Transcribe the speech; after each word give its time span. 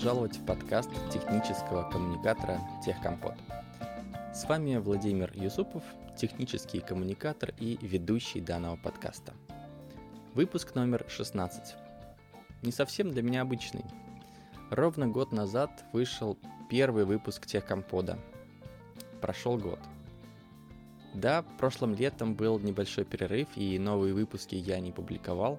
Пожаловать 0.00 0.38
в 0.38 0.46
подкаст 0.46 0.88
технического 1.12 1.82
коммуникатора 1.90 2.58
Техкомпот. 2.82 3.34
С 4.32 4.48
вами 4.48 4.78
Владимир 4.78 5.30
Юсупов, 5.34 5.82
технический 6.16 6.80
коммуникатор 6.80 7.52
и 7.58 7.76
ведущий 7.82 8.40
данного 8.40 8.76
подкаста. 8.76 9.34
Выпуск 10.32 10.74
номер 10.74 11.04
16. 11.06 11.74
Не 12.62 12.72
совсем 12.72 13.10
для 13.10 13.20
меня 13.20 13.42
обычный. 13.42 13.84
Ровно 14.70 15.06
год 15.06 15.32
назад 15.32 15.84
вышел 15.92 16.38
первый 16.70 17.04
выпуск 17.04 17.44
Техкомпода. 17.44 18.18
Прошел 19.20 19.58
год. 19.58 19.80
Да, 21.12 21.44
прошлым 21.58 21.94
летом 21.94 22.34
был 22.34 22.58
небольшой 22.58 23.04
перерыв 23.04 23.48
и 23.54 23.78
новые 23.78 24.14
выпуски 24.14 24.54
я 24.54 24.80
не 24.80 24.92
публиковал. 24.92 25.58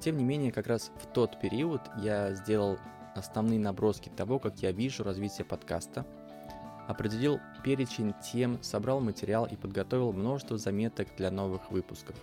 Тем 0.00 0.16
не 0.16 0.24
менее, 0.24 0.50
как 0.50 0.66
раз 0.66 0.90
в 1.00 1.06
тот 1.12 1.38
период 1.40 1.82
я 2.02 2.34
сделал 2.34 2.76
основные 3.18 3.58
наброски 3.58 4.08
того, 4.08 4.38
как 4.38 4.58
я 4.62 4.72
вижу 4.72 5.04
развитие 5.04 5.44
подкаста, 5.44 6.06
определил 6.86 7.38
перечень 7.62 8.14
тем, 8.32 8.62
собрал 8.62 9.00
материал 9.00 9.46
и 9.46 9.56
подготовил 9.56 10.12
множество 10.12 10.56
заметок 10.56 11.08
для 11.16 11.30
новых 11.30 11.70
выпусков. 11.70 12.16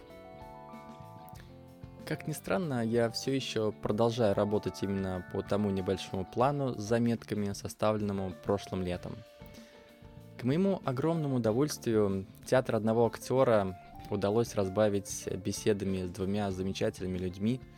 Как 2.06 2.28
ни 2.28 2.34
странно, 2.34 2.86
я 2.86 3.10
все 3.10 3.36
еще 3.36 3.72
продолжаю 3.72 4.36
работать 4.36 4.84
именно 4.84 5.26
по 5.34 5.42
тому 5.42 5.72
небольшому 5.72 6.26
плану 6.26 6.74
с 6.76 6.82
заметками, 6.82 7.54
составленному 7.54 8.32
прошлым 8.44 8.84
летом. 8.84 9.16
К 10.38 10.44
моему 10.44 10.82
огромному 10.86 11.38
удовольствию 11.38 12.26
театр 12.46 12.76
одного 12.76 13.08
актера 13.08 13.80
удалось 14.12 14.54
разбавить 14.54 15.28
беседами 15.44 16.06
с 16.06 16.10
двумя 16.10 16.52
замечательными 16.52 17.18
людьми– 17.18 17.60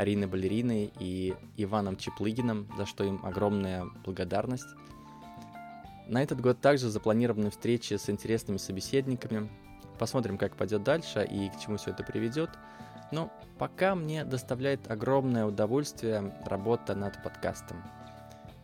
Ариной 0.00 0.26
Балериной 0.26 0.92
и 0.98 1.34
Иваном 1.58 1.96
Чеплыгиным, 1.96 2.66
за 2.76 2.86
что 2.86 3.04
им 3.04 3.20
огромная 3.22 3.84
благодарность. 4.04 4.68
На 6.08 6.22
этот 6.22 6.40
год 6.40 6.60
также 6.60 6.88
запланированы 6.88 7.50
встречи 7.50 7.94
с 7.94 8.08
интересными 8.08 8.56
собеседниками. 8.56 9.48
Посмотрим, 9.98 10.38
как 10.38 10.56
пойдет 10.56 10.82
дальше 10.82 11.24
и 11.30 11.50
к 11.50 11.60
чему 11.60 11.76
все 11.76 11.90
это 11.90 12.02
приведет. 12.02 12.50
Но 13.12 13.30
пока 13.58 13.94
мне 13.94 14.24
доставляет 14.24 14.90
огромное 14.90 15.44
удовольствие 15.44 16.34
работа 16.46 16.94
над 16.94 17.22
подкастом. 17.22 17.82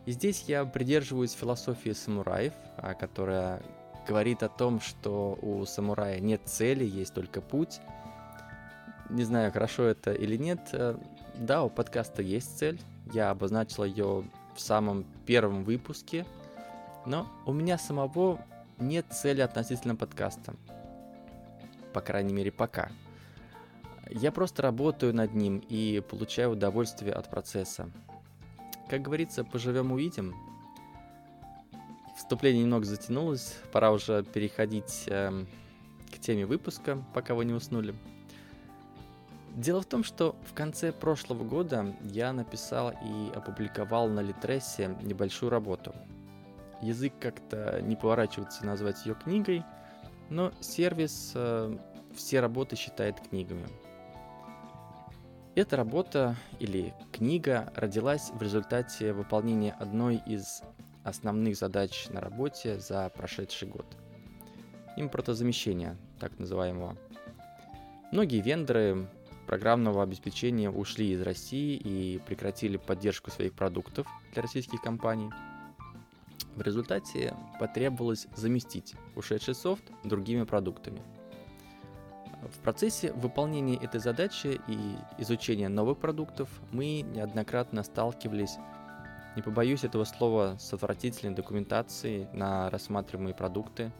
И 0.07 0.13
здесь 0.13 0.45
я 0.47 0.65
придерживаюсь 0.65 1.33
философии 1.33 1.91
самураев, 1.91 2.55
а, 2.79 2.95
которая 2.95 3.63
говорит 4.09 4.43
о 4.43 4.49
том, 4.49 4.81
что 4.81 5.39
у 5.43 5.67
самурая 5.67 6.19
нет 6.21 6.43
цели, 6.47 6.85
есть 6.85 7.13
только 7.13 7.43
путь. 7.43 7.81
Не 9.11 9.25
знаю, 9.25 9.53
хорошо 9.53 9.85
это 9.85 10.13
или 10.13 10.37
нет, 10.37 10.61
э, 10.73 10.97
да, 11.39 11.65
у 11.65 11.69
подкаста 11.69 12.23
есть 12.23 12.59
цель. 12.59 12.81
Я 13.13 13.31
обозначил 13.31 13.85
ее 13.85 14.25
в 14.55 14.61
самом 14.61 15.05
первом 15.27 15.65
выпуске. 15.65 16.27
Но 17.05 17.29
у 17.45 17.53
меня 17.53 17.79
самого 17.79 18.41
нет 18.79 19.07
цели 19.13 19.41
относительно 19.41 19.95
подкаста. 19.97 20.55
По 21.93 22.01
крайней 22.01 22.33
мере, 22.33 22.51
пока. 22.51 22.91
Я 24.11 24.33
просто 24.33 24.63
работаю 24.63 25.15
над 25.15 25.35
ним 25.35 25.59
и 25.69 26.03
получаю 26.09 26.53
удовольствие 26.53 27.13
от 27.13 27.29
процесса. 27.29 27.91
Как 28.89 29.03
говорится, 29.03 29.45
поживем 29.45 29.93
увидим. 29.93 30.35
Вступление 32.17 32.63
немного 32.63 32.87
затянулось, 32.87 33.57
пора 33.73 33.93
уже 33.93 34.25
переходить 34.25 35.05
э, 35.07 35.45
к 36.11 36.19
теме 36.19 36.47
выпуска, 36.47 37.05
пока 37.13 37.35
вы 37.35 37.45
не 37.45 37.53
уснули. 37.53 37.95
Дело 39.57 39.81
в 39.81 39.87
том, 39.87 40.05
что 40.05 40.37
в 40.45 40.53
конце 40.53 40.93
прошлого 40.93 41.43
года 41.43 41.97
я 42.03 42.35
написал 42.35 42.91
и 42.91 43.31
опубликовал 43.35 44.07
на 44.07 44.21
Литресе 44.21 44.95
небольшую 45.01 45.49
работу. 45.49 45.95
Язык 46.83 47.15
как-то 47.19 47.81
не 47.81 47.97
поворачивается 47.97 48.67
назвать 48.67 49.07
ее 49.07 49.15
книгой, 49.15 49.65
но 50.29 50.53
сервис 50.61 51.33
э, 51.35 51.75
все 52.15 52.41
работы 52.41 52.77
считает 52.77 53.19
книгами. 53.19 53.67
Эта 55.55 55.79
работа 55.79 56.37
или 56.61 56.93
книга 57.11 57.73
родилась 57.75 58.31
в 58.35 58.43
результате 58.43 59.15
выполнения 59.15 59.73
одной 59.81 60.17
из 60.27 60.61
основных 61.03 61.57
задач 61.57 62.09
на 62.11 62.21
работе 62.21 62.79
за 62.79 63.09
прошедший 63.09 63.69
год. 63.69 63.87
Импортозамещения, 64.99 65.97
так 66.21 66.39
называемого. 66.39 66.99
Многие 68.13 68.43
вендоры 68.43 69.09
программного 69.47 70.03
обеспечения 70.03 70.71
ушли 70.71 71.13
из 71.13 71.23
России 71.23 71.77
и 71.77 72.19
прекратили 72.27 72.77
поддержку 72.77 73.31
своих 73.31 73.55
продуктов 73.55 74.07
для 74.33 74.43
российских 74.43 74.83
компаний. 74.83 75.31
В 76.55 76.63
результате 76.63 77.35
потребовалось 77.61 78.27
заместить 78.35 78.95
ушедший 79.15 79.55
софт 79.55 79.85
другими 80.05 80.45
продуктами. 80.45 81.01
В 82.43 82.59
процессе 82.61 83.13
выполнения 83.13 83.77
этой 83.77 84.01
задачи 84.01 84.61
и 84.69 84.79
изучения 85.19 85.69
новых 85.69 85.99
продуктов 85.99 86.49
мы 86.71 87.01
неоднократно 87.01 87.83
сталкивались, 87.83 88.57
не 89.35 89.43
побоюсь 89.43 89.85
этого 89.85 90.05
слова, 90.05 90.57
с 90.59 90.73
отвратительной 90.73 91.35
документацией 91.35 92.29
на 92.33 92.71
рассматриваемые 92.71 93.35
продукты. 93.35 93.93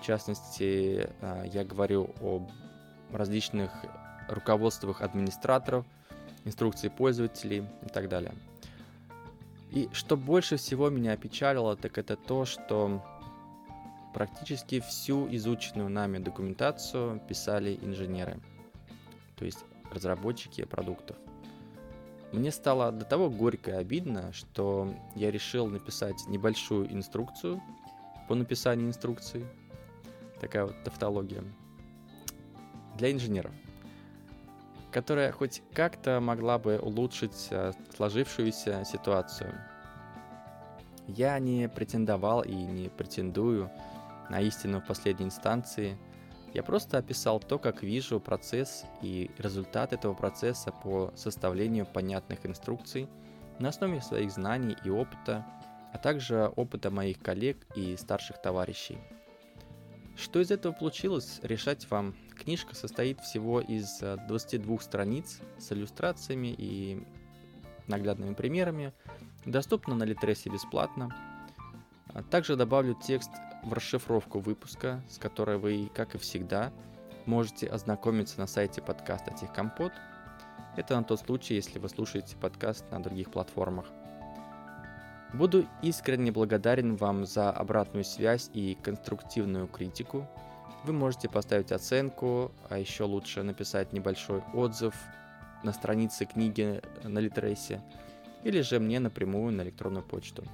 В 0.00 0.04
частности, 0.04 1.10
э, 1.20 1.44
я 1.52 1.64
говорю 1.64 2.10
об 2.20 2.50
различных 3.12 3.70
руководствах 4.28 5.00
администраторов, 5.00 5.84
инструкции 6.44 6.88
пользователей 6.88 7.64
и 7.84 7.88
так 7.88 8.08
далее. 8.08 8.34
И 9.70 9.88
что 9.92 10.16
больше 10.16 10.56
всего 10.56 10.90
меня 10.90 11.12
опечалило, 11.12 11.76
так 11.76 11.96
это 11.96 12.16
то, 12.16 12.44
что 12.44 13.02
практически 14.12 14.80
всю 14.80 15.26
изученную 15.34 15.88
нами 15.88 16.18
документацию 16.18 17.20
писали 17.26 17.78
инженеры, 17.80 18.38
то 19.36 19.44
есть 19.44 19.64
разработчики 19.90 20.64
продуктов. 20.64 21.16
Мне 22.32 22.50
стало 22.50 22.92
до 22.92 23.04
того 23.04 23.30
горько 23.30 23.72
и 23.72 23.74
обидно, 23.74 24.32
что 24.32 24.94
я 25.14 25.30
решил 25.30 25.66
написать 25.66 26.26
небольшую 26.28 26.92
инструкцию 26.92 27.62
по 28.28 28.34
написанию 28.34 28.88
инструкции, 28.88 29.46
такая 30.40 30.66
вот 30.66 30.82
тавтология, 30.84 31.44
для 32.96 33.12
инженеров 33.12 33.52
которая 34.92 35.32
хоть 35.32 35.62
как-то 35.72 36.20
могла 36.20 36.58
бы 36.58 36.78
улучшить 36.78 37.48
э, 37.50 37.72
сложившуюся 37.96 38.84
ситуацию. 38.84 39.58
Я 41.08 41.38
не 41.38 41.68
претендовал 41.68 42.42
и 42.42 42.54
не 42.54 42.88
претендую 42.88 43.70
на 44.28 44.40
истину 44.40 44.80
в 44.80 44.86
последней 44.86 45.26
инстанции. 45.26 45.98
Я 46.54 46.62
просто 46.62 46.98
описал 46.98 47.40
то, 47.40 47.58
как 47.58 47.82
вижу 47.82 48.20
процесс 48.20 48.84
и 49.00 49.30
результат 49.38 49.92
этого 49.92 50.14
процесса 50.14 50.70
по 50.70 51.12
составлению 51.16 51.86
понятных 51.86 52.44
инструкций 52.46 53.08
на 53.58 53.70
основе 53.70 54.00
своих 54.00 54.30
знаний 54.30 54.76
и 54.84 54.90
опыта, 54.90 55.46
а 55.92 55.98
также 55.98 56.52
опыта 56.56 56.90
моих 56.90 57.20
коллег 57.20 57.66
и 57.74 57.96
старших 57.96 58.40
товарищей. 58.40 58.98
Что 60.16 60.40
из 60.40 60.50
этого 60.50 60.72
получилось, 60.72 61.40
решать 61.42 61.90
вам. 61.90 62.14
Книжка 62.42 62.74
состоит 62.74 63.20
всего 63.20 63.60
из 63.60 64.00
22 64.00 64.74
э, 64.74 64.78
страниц 64.80 65.38
с 65.58 65.70
иллюстрациями 65.70 66.48
и 66.58 67.06
наглядными 67.86 68.34
примерами. 68.34 68.92
Доступна 69.44 69.94
на 69.94 70.02
Литресе 70.02 70.50
бесплатно. 70.50 71.14
А 72.12 72.22
также 72.24 72.56
добавлю 72.56 72.94
текст 73.00 73.30
в 73.62 73.72
расшифровку 73.72 74.40
выпуска, 74.40 75.00
с 75.08 75.18
которой 75.18 75.56
вы, 75.56 75.88
как 75.94 76.16
и 76.16 76.18
всегда, 76.18 76.72
можете 77.26 77.68
ознакомиться 77.68 78.40
на 78.40 78.48
сайте 78.48 78.82
подкаста 78.82 79.32
Техкомпот. 79.32 79.92
Это 80.76 80.96
на 80.96 81.04
тот 81.04 81.20
случай, 81.20 81.54
если 81.54 81.78
вы 81.78 81.88
слушаете 81.88 82.36
подкаст 82.36 82.84
на 82.90 83.00
других 83.00 83.30
платформах. 83.30 83.86
Буду 85.32 85.66
искренне 85.80 86.32
благодарен 86.32 86.96
вам 86.96 87.24
за 87.24 87.52
обратную 87.52 88.04
связь 88.04 88.50
и 88.52 88.76
конструктивную 88.82 89.68
критику. 89.68 90.28
Вы 90.84 90.92
можете 90.92 91.28
поставить 91.28 91.70
оценку, 91.70 92.50
а 92.68 92.78
еще 92.78 93.04
лучше 93.04 93.42
написать 93.42 93.92
небольшой 93.92 94.42
отзыв 94.52 94.94
на 95.62 95.72
странице 95.72 96.24
книги 96.24 96.82
на 97.04 97.20
Литресе 97.20 97.80
или 98.42 98.60
же 98.62 98.80
мне 98.80 98.98
напрямую 98.98 99.52
на 99.52 99.62
электронную 99.62 100.02
почту. 100.04 100.44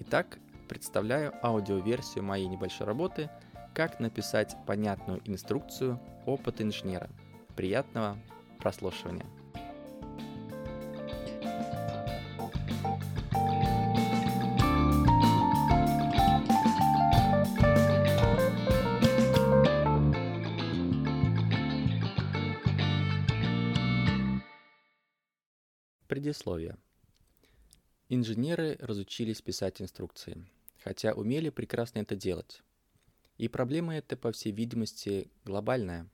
Итак, 0.00 0.38
представляю 0.68 1.32
аудиоверсию 1.42 2.24
моей 2.24 2.46
небольшой 2.46 2.86
работы 2.86 3.30
«Как 3.72 4.00
написать 4.00 4.54
понятную 4.66 5.22
инструкцию 5.24 5.98
опыт 6.26 6.60
инженера». 6.60 7.08
Приятного 7.56 8.18
прослушивания! 8.58 9.24
Предисловие. 26.34 26.76
Инженеры 28.08 28.76
разучились 28.80 29.40
писать 29.40 29.80
инструкции, 29.80 30.44
хотя 30.82 31.12
умели 31.12 31.48
прекрасно 31.48 32.00
это 32.00 32.16
делать. 32.16 32.60
И 33.38 33.46
проблема 33.46 33.94
эта, 33.94 34.16
по 34.16 34.32
всей 34.32 34.50
видимости, 34.50 35.30
глобальная. 35.44 36.10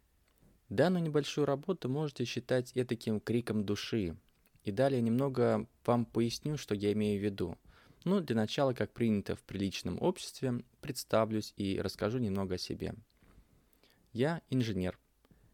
Данную 0.68 1.02
небольшую 1.04 1.46
работу 1.46 1.88
можете 1.88 2.26
считать 2.26 2.70
этаким 2.74 3.18
криком 3.18 3.64
души. 3.64 4.14
И 4.62 4.70
далее 4.70 5.00
немного 5.00 5.66
вам 5.86 6.04
поясню, 6.04 6.58
что 6.58 6.74
я 6.74 6.92
имею 6.92 7.18
в 7.18 7.24
виду. 7.24 7.56
Но 8.04 8.20
для 8.20 8.36
начала, 8.36 8.74
как 8.74 8.92
принято 8.92 9.36
в 9.36 9.42
приличном 9.42 9.96
обществе, 10.02 10.62
представлюсь 10.82 11.54
и 11.56 11.80
расскажу 11.80 12.18
немного 12.18 12.56
о 12.56 12.58
себе. 12.58 12.92
Я 14.12 14.42
инженер. 14.50 14.98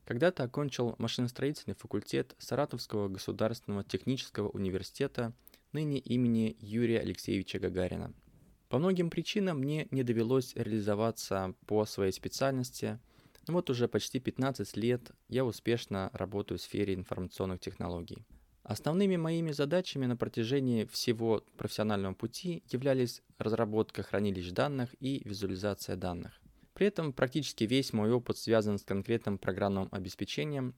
Когда-то 0.07 0.45
окончил 0.45 0.95
машиностроительный 0.97 1.77
факультет 1.77 2.35
Саратовского 2.39 3.09
государственного 3.09 3.85
технического 3.85 4.49
университета, 4.49 5.35
ныне 5.73 5.99
имени 5.99 6.57
Юрия 6.59 7.01
Алексеевича 7.01 7.59
Гагарина– 7.59 8.15
по 8.69 8.79
многим 8.79 9.11
причинам 9.11 9.61
мне 9.61 9.87
не 9.93 10.03
довелось 10.03 10.55
реализоваться 10.57 11.55
по 11.67 11.85
своей 11.85 12.11
специальности, 12.11 12.99
но 13.47 13.55
вот 13.55 13.71
уже 13.71 13.87
почти 13.87 14.19
15 14.19 14.77
лет 14.77 15.13
я 15.29 15.45
успешно 15.45 16.11
работаю 16.13 16.59
в 16.59 16.63
сфере 16.63 16.95
информационных 16.95 17.61
технологий. 17.61 18.27
Основными 18.65 19.15
моими 19.15 19.53
задачами 19.53 20.07
на 20.07 20.17
протяжении 20.17 20.85
всего 20.87 21.45
профессионального 21.57 22.15
пути 22.15 22.65
являлись 22.69 23.23
разработка 23.39 24.03
хранилищ 24.03 24.51
данных 24.51 24.97
и 24.99 25.23
визуализация 25.25 25.95
данных. 25.95 26.41
При 26.77 26.89
этом 26.89 27.15
практически 27.15 27.65
весь 27.65 27.95
мой 27.95 28.13
опыт 28.13 28.37
связан 28.37 28.79
с 28.79 28.85
конкретным 28.85 29.39
программным 29.39 29.89
обеспечением 29.93 30.75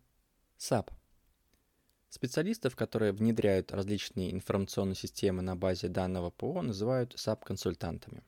SAP 0.56 0.93
Специалистов, 2.09 2.77
которые 2.77 3.11
внедряют 3.11 3.73
различные 3.73 4.33
информационные 4.33 4.95
системы 4.95 5.43
на 5.43 5.56
базе 5.56 5.89
данного 5.89 6.31
ПО, 6.31 6.62
называют 6.62 7.17
SAP-консультантами. 7.17 8.23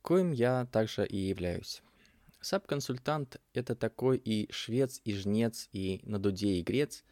Коим 0.00 0.32
я 0.32 0.64
также 0.72 1.06
и 1.06 1.18
являюсь. 1.18 1.82
SAP-консультант– 2.40 3.38
это 3.52 3.74
такой 3.74 4.16
и 4.16 4.50
швец, 4.50 5.02
и 5.04 5.12
жнец, 5.12 5.68
и 5.72 6.00
на 6.04 6.18
дуде 6.18 6.54
и 6.54 6.62
грец. 6.62 7.04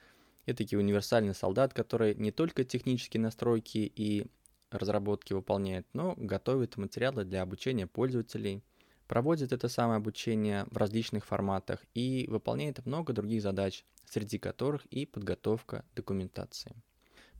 Это 0.47 0.65
такой 0.65 0.79
универсальный 0.79 1.35
солдат, 1.35 1.75
который 1.75 2.15
не 2.15 2.31
только 2.31 2.65
технические 2.65 3.21
настройки 3.21 3.93
и 3.95 4.25
разработки 4.71 5.35
выполняет, 5.35 5.87
но 5.93 6.15
готовит 6.17 6.79
материалы 6.79 7.27
для 7.27 7.43
обучения 7.43 7.87
пользователей, 7.87 8.63
проводит 9.09 9.53
это 9.53 9.69
самое 9.69 9.97
обучение 9.97 10.67
в 10.71 10.77
различных 10.77 11.25
форматах 11.25 11.85
и 11.95 12.27
выполняет 12.29 12.85
много 12.87 13.13
других 13.13 13.43
задач, 13.43 13.85
среди 14.05 14.39
которых 14.39 14.87
и 14.87 15.07
подготовка 15.07 15.85
документации. 15.97 16.77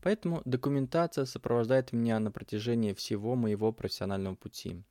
Поэтому 0.03 0.43
документация 0.45 1.27
сопровождает 1.27 1.93
меня 1.93 2.19
на 2.19 2.33
протяжении 2.33 2.95
всего 2.95 3.37
моего 3.37 3.73
профессионального 3.73 4.35
пути. 4.35 4.83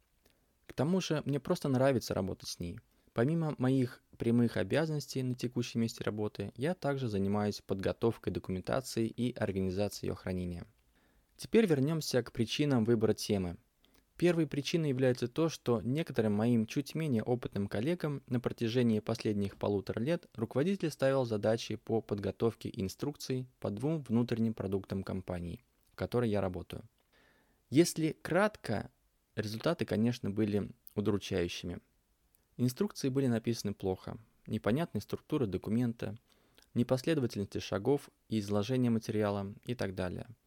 К 0.68 0.74
тому 0.74 1.01
же 1.01 1.24
мне 1.25 1.39
просто 1.39 1.68
нравится 1.68 2.13
работать 2.13 2.50
с 2.50 2.59
ней. 2.59 2.80
Помимо 3.13 3.56
моих 3.57 4.03
прямых 4.18 4.57
обязанностей 4.57 5.23
на 5.23 5.33
текущем 5.33 5.81
месте 5.81 6.03
работы, 6.03 6.51
я 6.56 6.75
также 6.75 7.07
занимаюсь 7.07 7.62
подготовкой 7.62 8.31
документации 8.33 9.07
и 9.07 9.33
организацией 9.35 10.12
ее 10.12 10.15
хранения. 10.15 10.68
Теперь 11.38 11.65
вернемся 11.65 12.21
к 12.21 12.31
причинам 12.31 12.83
выбора 12.83 13.13
темы– 13.13 13.57
Первой 14.17 14.47
причиной 14.47 14.89
является 14.89 15.27
то, 15.27 15.47
что 15.47 15.79
некоторым 15.81 16.33
моим 16.33 16.65
чуть 16.65 16.95
менее 16.95 17.21
опытным 17.21 17.67
коллегам 17.67 18.23
на 18.25 18.39
протяжении 18.39 18.99
последних 18.99 19.57
полутора 19.57 19.99
лет 19.99 20.27
руководитель 20.33 20.89
ставил 20.89 21.23
задачи 21.23 21.75
по 21.75 22.01
подготовке 22.01 22.71
инструкций 22.73 23.45
по 23.59 23.69
двум 23.69 24.01
внутренним 24.01 24.55
продуктам 24.55 25.03
компании, 25.03 25.63
в 25.91 25.95
которой 25.95 26.31
я 26.31 26.41
работаю. 26.41 26.81
Если 27.69 28.17
кратко, 28.23 28.89
результаты, 29.35 29.85
конечно, 29.85 30.31
были 30.31 30.67
удручающими. 30.95 31.77
Инструкции 32.57 33.09
были 33.09 33.27
написаны 33.27 33.75
плохо, 33.75 34.17
непонятной 34.47 35.01
структуры 35.01 35.45
документа, 35.45 36.17
непоследовательности 36.73 37.59
шагов 37.59 38.09
и 38.29 38.39
изложения 38.39 38.89
материала 38.89 39.53
и 39.65 39.75
так 39.75 39.93
далее– 39.93 40.25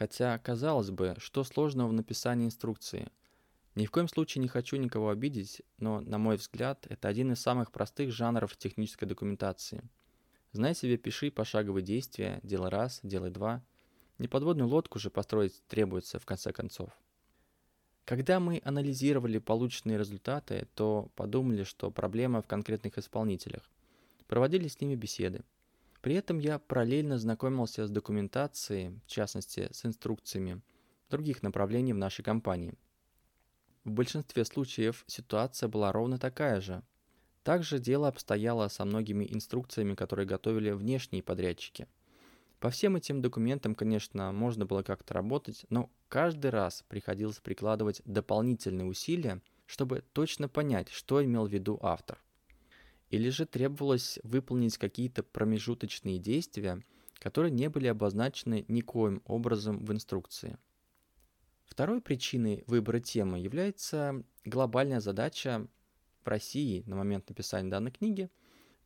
Хотя, 0.00 0.38
казалось 0.38 0.88
бы, 0.88 1.14
что 1.18 1.44
сложного 1.44 1.88
в 1.88 1.92
написании 1.92 2.46
инструкции? 2.46 3.12
Ни 3.74 3.84
в 3.84 3.90
коем 3.90 4.08
случае 4.08 4.40
не 4.40 4.48
хочу 4.48 4.76
никого 4.76 5.10
обидеть, 5.10 5.60
но, 5.76 6.00
на 6.00 6.16
мой 6.16 6.36
взгляд, 6.36 6.86
это 6.88 7.06
один 7.06 7.32
из 7.32 7.40
самых 7.42 7.70
простых 7.70 8.10
жанров 8.10 8.56
технической 8.56 9.06
документации. 9.06 9.82
Знай 10.52 10.74
себе, 10.74 10.96
пиши 10.96 11.30
пошаговые 11.30 11.84
действия, 11.84 12.40
делай 12.42 12.70
раз, 12.70 13.00
делай 13.02 13.30
два. 13.30 13.62
Неподводную 14.16 14.70
лодку 14.70 14.98
же 14.98 15.10
построить 15.10 15.62
требуется 15.68 16.18
в 16.18 16.24
конце 16.24 16.50
концов. 16.50 16.88
Когда 18.06 18.40
мы 18.40 18.62
анализировали 18.64 19.36
полученные 19.36 19.98
результаты, 19.98 20.66
то 20.76 21.10
подумали, 21.14 21.62
что 21.62 21.90
проблема 21.90 22.40
в 22.40 22.46
конкретных 22.46 22.96
исполнителях. 22.96 23.68
Проводили 24.28 24.66
с 24.66 24.80
ними 24.80 24.94
беседы. 24.94 25.44
При 26.00 26.14
этом 26.14 26.38
я 26.38 26.58
параллельно 26.58 27.18
знакомился 27.18 27.86
с 27.86 27.90
документацией, 27.90 28.98
в 29.04 29.06
частности 29.06 29.68
с 29.70 29.84
инструкциями 29.84 30.62
других 31.10 31.42
направлений 31.42 31.92
в 31.92 31.98
нашей 31.98 32.22
компании. 32.22 32.74
В 33.84 33.90
большинстве 33.90 34.44
случаев 34.44 35.04
ситуация 35.06 35.68
была 35.68 35.92
ровно 35.92 36.18
такая 36.18 36.60
же. 36.60 36.82
Также 37.42 37.78
дело 37.78 38.08
обстояло 38.08 38.68
со 38.68 38.84
многими 38.84 39.26
инструкциями, 39.30 39.94
которые 39.94 40.26
готовили 40.26 40.70
внешние 40.70 41.22
подрядчики. 41.22 41.86
По 42.60 42.70
всем 42.70 42.96
этим 42.96 43.22
документам, 43.22 43.74
конечно, 43.74 44.32
можно 44.32 44.66
было 44.66 44.82
как-то 44.82 45.14
работать, 45.14 45.64
но 45.70 45.90
каждый 46.08 46.50
раз 46.50 46.84
приходилось 46.88 47.40
прикладывать 47.40 48.02
дополнительные 48.04 48.86
усилия, 48.86 49.40
чтобы 49.66 50.04
точно 50.12 50.48
понять, 50.48 50.90
что 50.90 51.22
имел 51.24 51.46
в 51.46 51.52
виду 51.52 51.78
автор– 51.82 52.22
или 53.10 53.28
же 53.28 53.44
требовалось 53.44 54.18
выполнить 54.22 54.78
какие-то 54.78 55.22
промежуточные 55.22 56.18
действия, 56.18 56.82
которые 57.18 57.50
не 57.50 57.68
были 57.68 57.88
обозначены 57.88 58.64
никоим 58.68 59.20
образом 59.26 59.84
в 59.84 59.92
инструкции. 59.92 60.56
Второй 61.66 62.00
причиной 62.00 62.64
выбора 62.66 63.00
темы 63.00 63.38
является 63.38 64.24
глобальная 64.44 65.00
задача 65.00 65.68
в 66.24 66.28
России 66.28 66.82
на 66.86 66.96
момент 66.96 67.28
написания 67.28 67.70
данной 67.70 67.90
книги 67.90 68.30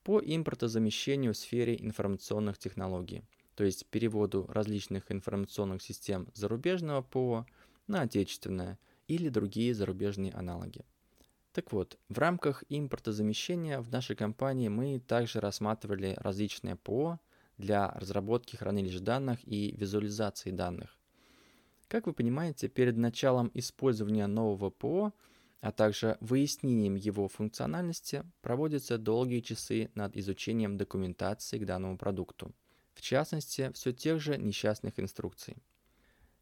по 0.03 0.21
импортозамещению 0.21 1.33
в 1.33 1.37
сфере 1.37 1.77
информационных 1.77 2.59
технологий, 2.59 3.25
то 3.55 3.65
есть 3.65 3.87
переводу 3.87 4.47
различных 4.49 5.11
информационных 5.11 5.83
систем 5.83 6.29
зарубежного 6.35 7.03
ПО 7.03 7.47
на 7.87 8.03
отечественное 8.03 8.79
или 9.09 9.29
другие 9.29 9.75
зарубежные 9.75 10.33
аналоги. 10.33 10.85
Так 11.55 11.71
вот, 11.71 12.01
в 12.09 12.19
рамках 12.19 12.65
импортозамещения 12.69 13.81
в 13.81 13.89
нашей 13.89 14.17
компании 14.17 14.67
мы 14.67 14.99
также 14.99 15.39
рассматривали 15.39 16.17
различные 16.17 16.75
ПО 16.75 17.21
для 17.59 17.93
разработки 17.93 18.57
хранилищ 18.57 18.99
данных 18.99 19.39
и 19.47 19.73
визуализации 19.77 20.51
данных. 20.51 20.99
Как 21.87 22.07
вы 22.09 22.13
понимаете, 22.13 22.67
перед 22.67 22.97
началом 22.97 23.53
использования 23.55 24.27
нового 24.27 24.71
ПО, 24.71 25.13
а 25.61 25.71
также 25.71 26.19
выяснением 26.21 26.97
его 26.97 27.29
функциональности, 27.29 28.25
проводятся 28.43 28.99
долгие 28.99 29.39
часы 29.39 29.93
над 29.95 30.17
изучением 30.17 30.77
документации 30.77 31.61
к 31.61 31.67
данному 31.67 31.97
продукту. 31.97 32.53
В 32.95 33.01
частности, 33.01 33.71
все 33.75 33.93
тех 33.93 34.21
же 34.21 34.39
несчастных 34.39 34.99
инструкций. 34.99 35.57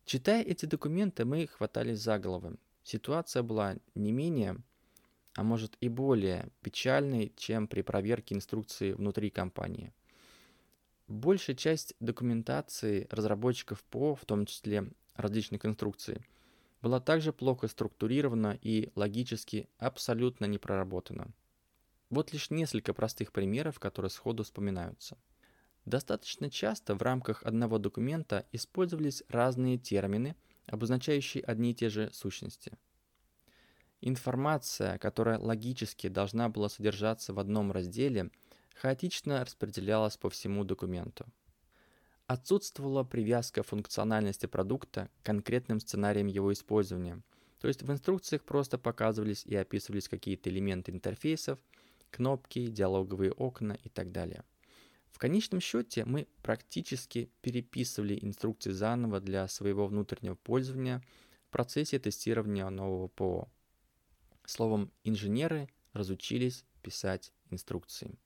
Читая 0.07 0.43
эти 0.43 0.65
документы, 0.65 1.27
мы 1.27 1.49
хватались 1.49 2.01
за 2.01 2.19
головы. 2.19 2.57
Ситуация 2.83 3.43
была 3.43 3.77
не 3.95 4.11
менее 4.11 4.57
а 5.35 5.43
может 5.43 5.77
и 5.81 5.89
более 5.89 6.49
печальной, 6.63 7.33
чем 7.37 7.67
при 7.67 7.83
проверке 7.83 8.35
инструкции 8.35 8.93
внутри 8.93 9.31
компании. 9.31 9.93
Большая 11.09 11.57
часть 11.57 11.95
документации 12.01 13.07
разработчиков 13.11 13.83
ПО, 13.85 14.15
в 14.15 14.25
том 14.25 14.47
числе 14.47 14.91
различных 15.15 15.67
инструкций, 15.67 16.19
была 16.81 17.01
также 17.01 17.33
плохо 17.33 17.69
структурирована 17.69 18.59
и 18.61 18.91
логически 18.95 19.69
абсолютно 19.79 20.47
не 20.47 20.59
проработана. 20.59 21.33
Вот 22.11 22.33
лишь 22.33 22.51
несколько 22.51 22.93
простых 22.93 23.33
примеров, 23.33 23.79
которые 23.79 24.11
сходу 24.11 24.43
вспоминаются. 24.43 25.17
Достаточно 25.85 26.51
часто 26.51 26.95
в 26.95 27.03
рамках 27.03 27.43
одного 27.43 27.79
документа 27.79 28.47
использовались 28.53 29.23
разные 29.29 29.79
термины, 29.79 30.37
обозначающие 30.67 31.43
одни 31.43 31.73
и 31.73 31.75
те 31.75 31.89
же 31.89 32.11
сущности– 32.13 32.73
Информация, 34.05 34.99
которая 34.99 35.39
логически 35.39 36.09
должна 36.09 36.49
была 36.49 36.69
содержаться 36.69 37.33
в 37.33 37.39
одном 37.39 37.71
разделе, 37.71 38.31
хаотично 38.75 39.45
распределялась 39.45 40.17
по 40.17 40.29
всему 40.29 40.65
документу. 40.65 41.25
Отсутствовала 42.27 43.05
привязка 43.05 43.63
функциональности 43.63 44.47
продукта 44.47 45.09
к 45.23 45.27
конкретным 45.27 45.79
сценариям 45.79 46.27
его 46.27 46.53
использования, 46.53 47.23
то 47.61 47.69
есть 47.69 47.83
в 47.83 47.93
инструкциях 47.93 48.43
просто 48.43 48.77
показывались 48.77 49.47
и 49.47 49.55
описывались 49.55 50.09
какие-то 50.09 50.51
элементы 50.51 50.91
интерфейсов, 50.91 51.61
кнопки, 52.11 52.67
диалоговые 52.67 53.31
окна 53.31 53.79
и 53.85 53.89
так 53.89 54.11
далее. 54.11 54.43
В 55.13 55.19
конечном 55.19 55.61
счете 55.61 56.05
мы 56.05 56.27
практически 56.43 57.31
переписывали 57.41 58.19
инструкции 58.21 58.73
заново 58.73 59.21
для 59.21 59.47
своего 59.47 59.87
внутреннего 59.87 60.35
пользования 60.35 61.05
в 61.47 61.53
процессе 61.53 62.01
тестирования 62.01 62.69
нового 62.69 63.07
ПО. 63.07 63.49
Словом, 64.53 64.93
инженеры 65.03 65.71
разучились 65.95 66.67
писать 66.83 67.33
инструкции. 67.49 68.19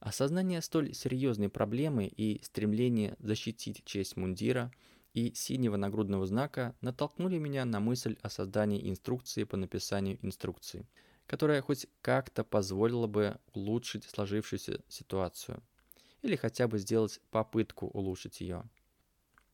Осознание 0.00 0.60
столь 0.60 0.92
серьезной 0.92 1.48
проблемы 1.48 2.08
и 2.08 2.42
стремление 2.44 3.16
защитить 3.20 3.82
честь 3.86 4.18
мундира 4.18 4.70
и 5.14 5.32
синего 5.32 5.76
нагрудного 5.76 6.26
знака 6.26 6.76
натолкнули 6.82 7.38
меня 7.38 7.64
на 7.64 7.80
мысль 7.80 8.18
о 8.20 8.28
создании 8.28 8.86
инструкции 8.90 9.44
по 9.44 9.56
написанию 9.56 10.18
инструкции, 10.20 10.86
которая 11.26 11.62
хоть 11.62 11.86
как-то 12.02 12.44
позволила 12.44 13.06
бы 13.06 13.38
улучшить 13.54 14.04
сложившуюся 14.04 14.84
ситуацию 14.88 15.62
или 16.20 16.36
хотя 16.36 16.68
бы 16.68 16.78
сделать 16.78 17.18
попытку 17.30 17.86
улучшить 17.86 18.42
ее. 18.42 18.68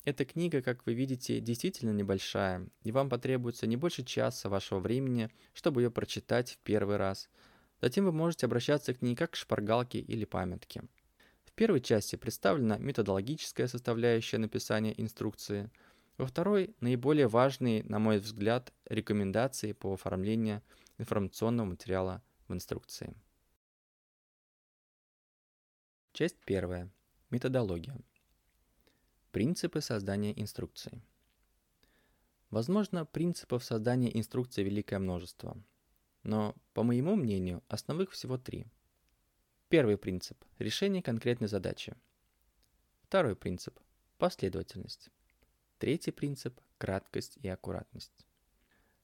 Эта 0.08 0.24
книга, 0.24 0.62
как 0.62 0.86
вы 0.86 0.94
видите, 0.94 1.40
действительно 1.40 1.90
небольшая, 1.90 2.66
и 2.82 2.92
вам 2.92 3.10
потребуется 3.10 3.66
не 3.66 3.76
больше 3.76 4.04
часа 4.04 4.48
вашего 4.48 4.80
времени, 4.80 5.28
чтобы 5.52 5.82
ее 5.82 5.90
прочитать 5.90 6.52
в 6.52 6.58
первый 6.58 6.96
раз– 6.96 7.28
Затем 7.80 8.06
вы 8.06 8.12
можете 8.12 8.46
обращаться 8.46 8.94
к 8.94 9.02
ней 9.02 9.14
как 9.14 9.32
к 9.32 9.36
шпаргалке 9.36 10.00
или 10.00 10.24
памятке. 10.24 10.82
В 11.44 11.52
первой 11.52 11.80
части 11.80 12.16
представлена 12.16 12.78
методологическая 12.78 13.68
составляющая 13.68 14.38
написания 14.38 14.94
инструкции. 15.00 15.70
Во 16.16 16.26
второй– 16.26 16.74
наиболее 16.80 17.28
важные, 17.28 17.84
на 17.84 17.98
мой 17.98 18.18
взгляд, 18.18 18.72
рекомендации 18.86 19.72
по 19.72 19.94
оформлению 19.94 20.62
информационного 20.98 21.66
материала 21.66 22.22
в 22.48 22.54
инструкции. 22.54 23.14
Часть 26.12 26.38
первая. 26.44 26.90
Методология. 27.30 27.96
Принципы 29.30 29.80
создания 29.80 30.38
инструкции. 30.40 31.02
Возможно, 32.50 33.04
принципов 33.04 33.64
создания 33.64 34.16
инструкции 34.16 34.62
великое 34.62 34.99
множество– 34.99 35.56
но, 36.23 36.54
по 36.75 36.82
моему 36.82 37.16
мнению, 37.16 37.62
основных 37.68 38.11
всего 38.11 38.38
три. 38.38 38.66
Первый 39.68 39.97
принцип– 39.97 40.42
решение 40.58 41.02
конкретной 41.02 41.49
задачи. 41.49 41.94
Второй 43.00 43.37
принцип– 43.37 43.78
последовательность. 44.18 45.11
Третий 45.78 46.11
принцип– 46.11 46.61
краткость 46.78 47.38
и 47.38 47.49
аккуратность. 47.49 48.26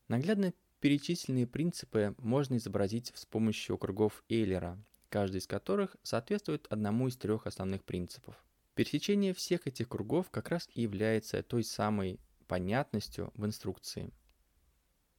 Наглядно 0.08 0.52
перечисленные 0.80 1.46
принципы 1.46 2.14
можно 2.18 2.56
изобразить 2.56 3.12
с 3.14 3.24
помощью 3.24 3.78
кругов 3.78 4.22
Эйлера, 4.28 4.78
каждый 5.08 5.38
из 5.38 5.46
которых 5.46 5.96
соответствует 6.02 6.66
одному 6.68 7.08
из 7.08 7.16
трех 7.16 7.46
основных 7.46 7.84
принципов. 7.84 8.36
Пересечение 8.74 9.34
всех 9.34 9.66
этих 9.66 9.88
кругов 9.88 10.30
как 10.30 10.48
раз 10.48 10.68
и 10.74 10.82
является 10.82 11.42
той 11.42 11.64
самой 11.64 12.20
понятностью 12.46 13.32
в 13.34 13.44
инструкции– 13.46 14.12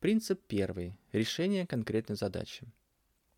Принцип 0.06 0.40
первый. 0.48 0.96
Решение 1.14 1.66
конкретной 1.66 2.16
задачи. 2.16 2.72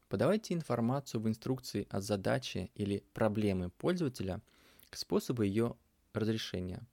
Подавайте 0.09 0.53
информацию 0.53 1.21
в 1.21 1.27
инструкции 1.29 1.87
от 1.89 2.03
задачи 2.03 2.71
или 2.75 3.05
проблемы 3.13 3.69
пользователя 3.69 4.41
к 4.89 4.97
способу 4.97 5.43
ее 5.43 5.77
разрешения. 6.11 6.85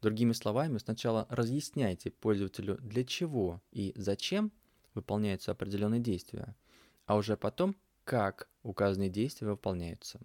Другими 0.00 0.32
словами, 0.32 0.78
сначала 0.78 1.26
разъясняйте 1.28 2.10
пользователю, 2.10 2.78
для 2.78 3.04
чего 3.04 3.60
и 3.72 3.92
зачем 3.94 4.52
выполняются 4.94 5.52
определенные 5.52 6.00
действия, 6.00 6.56
а 7.04 7.16
уже 7.16 7.36
потом, 7.36 7.76
как 8.04 8.48
указанные 8.62 9.10
действия 9.10 9.48
выполняются. 9.48 10.18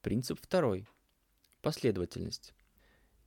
Принцип 0.00 0.38
второй. 0.40 0.86
Последовательность. 1.62 2.54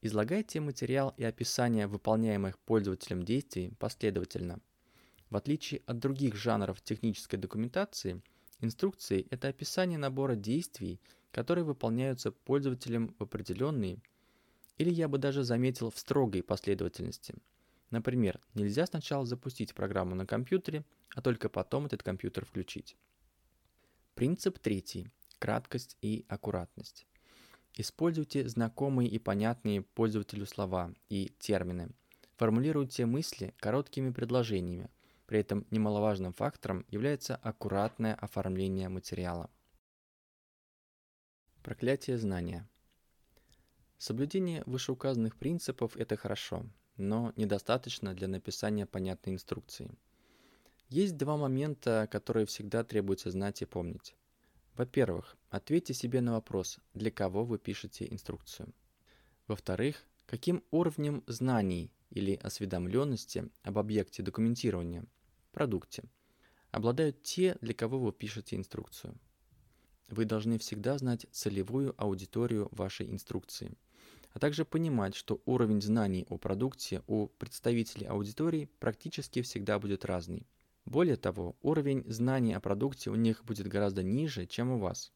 Излагайте 0.02 0.60
материал 0.60 1.14
и 1.18 1.24
описание 1.24 1.86
выполняемых 1.86 2.58
пользователем 2.58 3.22
действий 3.22 3.72
последовательно. 3.78 4.60
В 5.30 5.36
отличие 5.36 5.84
от 5.86 6.00
других 6.00 6.36
жанров 6.36 6.82
технической 6.82 7.38
документации, 7.38 8.24
инструкции– 8.60 9.28
это 9.30 9.50
описание 9.50 10.00
набора 10.00 10.36
действий, 10.36 11.00
которые 11.32 11.64
выполняются 11.64 12.32
пользователем 12.32 13.16
в 13.20 13.22
определенной, 13.22 14.02
или 14.80 14.90
я 14.90 15.08
бы 15.08 15.20
даже 15.20 15.44
заметил 15.44 15.92
в 15.92 16.00
строгой 16.00 16.42
последовательности. 16.42 17.36
Например, 17.92 18.42
нельзя 18.56 18.88
сначала 18.88 19.28
запустить 19.28 19.76
программу 19.76 20.16
на 20.16 20.26
компьютере, 20.26 20.86
а 21.14 21.22
только 21.22 21.50
потом 21.50 21.86
этот 21.86 22.02
компьютер 22.02 22.46
включить. 22.46 22.98
Принцип 24.16 24.58
третий– 24.58 25.12
краткость 25.38 25.98
и 26.02 26.26
аккуратность. 26.28 27.06
Используйте 27.76 28.48
знакомые 28.48 29.10
и 29.10 29.18
понятные 29.18 29.82
пользователю 29.82 30.46
слова 30.46 30.94
и 31.10 31.34
термины. 31.40 31.90
Формулируйте 32.36 33.06
мысли 33.08 33.56
короткими 33.58 34.12
предложениями. 34.12 34.92
При 35.26 35.40
этом 35.40 35.66
немаловажным 35.72 36.34
фактором 36.34 36.86
является 36.90 37.36
аккуратное 37.36 38.14
оформление 38.14 38.90
материала. 38.90 39.50
Проклятие 41.64 42.18
знания. 42.18 42.70
Соблюдение 43.98 44.64
вышеуказанных 44.66 45.36
принципов– 45.38 45.96
это 45.98 46.16
хорошо, 46.18 46.66
но 46.98 47.34
недостаточно 47.38 48.14
для 48.14 48.28
написания 48.28 48.86
понятной 48.86 49.34
инструкции. 49.34 49.90
Есть 50.90 51.18
два 51.18 51.38
момента, 51.38 52.08
которые 52.12 52.46
всегда 52.46 52.84
требуется 52.84 53.32
знать 53.32 53.62
и 53.62 53.66
помнить. 53.66 54.14
Во-первых, 54.76 55.38
ответьте 55.50 55.94
себе 55.94 56.20
на 56.22 56.34
вопрос, 56.34 56.80
для 56.96 57.12
кого 57.12 57.46
вы 57.46 57.60
пишете 57.60 58.08
инструкцию. 58.10 58.74
Во-вторых, 59.48 60.04
каким 60.26 60.64
уровнем 60.72 61.24
знаний 61.28 61.92
или 62.10 62.34
осведомленности 62.36 63.50
об 63.62 63.78
объекте 63.78 64.24
документирования, 64.24 65.06
продукте, 65.52 66.04
обладают 66.72 67.22
те, 67.22 67.56
для 67.62 67.76
кого 67.76 68.00
вы 68.00 68.12
пишете 68.12 68.56
инструкцию. 68.56 69.16
Вы 70.08 70.26
должны 70.26 70.58
всегда 70.58 70.98
знать 70.98 71.28
целевую 71.32 71.94
аудиторию 71.98 72.68
вашей 72.72 73.12
инструкции, 73.12 73.78
а 74.32 74.40
также 74.40 74.66
понимать, 74.66 75.14
что 75.14 75.42
уровень 75.46 75.82
знаний 75.82 76.26
о 76.30 76.38
продукте 76.38 77.04
у 77.06 77.28
представителей 77.28 78.08
аудитории 78.08 78.70
практически 78.80 79.44
всегда 79.44 79.78
будет 79.78 80.04
разный. 80.04 80.48
Более 80.86 81.16
того, 81.16 81.56
уровень 81.62 82.04
знаний 82.08 82.54
о 82.54 82.60
продукте 82.60 83.10
у 83.10 83.16
них 83.16 83.46
будет 83.46 83.68
гораздо 83.68 84.04
ниже, 84.04 84.46
чем 84.46 84.72
у 84.72 84.80
вас. 84.80 85.14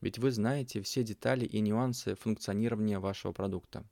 Ведь 0.00 0.18
вы 0.18 0.32
знаете 0.32 0.82
все 0.82 1.04
детали 1.04 1.44
и 1.44 1.60
нюансы 1.60 2.16
функционирования 2.16 2.98
вашего 2.98 3.32
продукта. 3.32 3.84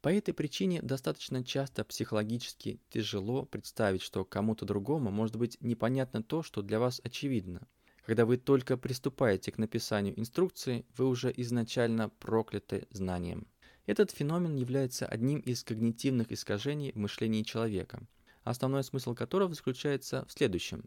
По 0.00 0.08
этой 0.08 0.32
причине 0.32 0.80
достаточно 0.80 1.44
часто 1.44 1.84
психологически 1.84 2.80
тяжело 2.88 3.44
представить, 3.44 4.02
что 4.02 4.24
кому-то 4.24 4.64
другому 4.64 5.10
может 5.10 5.36
быть 5.36 5.58
непонятно 5.60 6.22
то, 6.22 6.42
что 6.42 6.62
для 6.62 6.80
вас 6.80 7.00
очевидно. 7.04 7.68
Когда 8.06 8.24
вы 8.24 8.38
только 8.38 8.76
приступаете 8.76 9.52
к 9.52 9.58
написанию 9.58 10.18
инструкции, 10.18 10.86
вы 10.96 11.06
уже 11.06 11.32
изначально 11.36 12.08
прокляты 12.08 12.86
знанием. 12.90 13.46
Этот 13.84 14.10
феномен 14.10 14.56
является 14.56 15.06
одним 15.06 15.40
из 15.40 15.62
когнитивных 15.64 16.32
искажений 16.32 16.92
в 16.92 16.96
мышлении 16.96 17.42
человека– 17.42 18.00
основной 18.50 18.84
смысл 18.84 19.14
которого 19.14 19.52
заключается 19.52 20.24
в 20.26 20.32
следующем. 20.32 20.84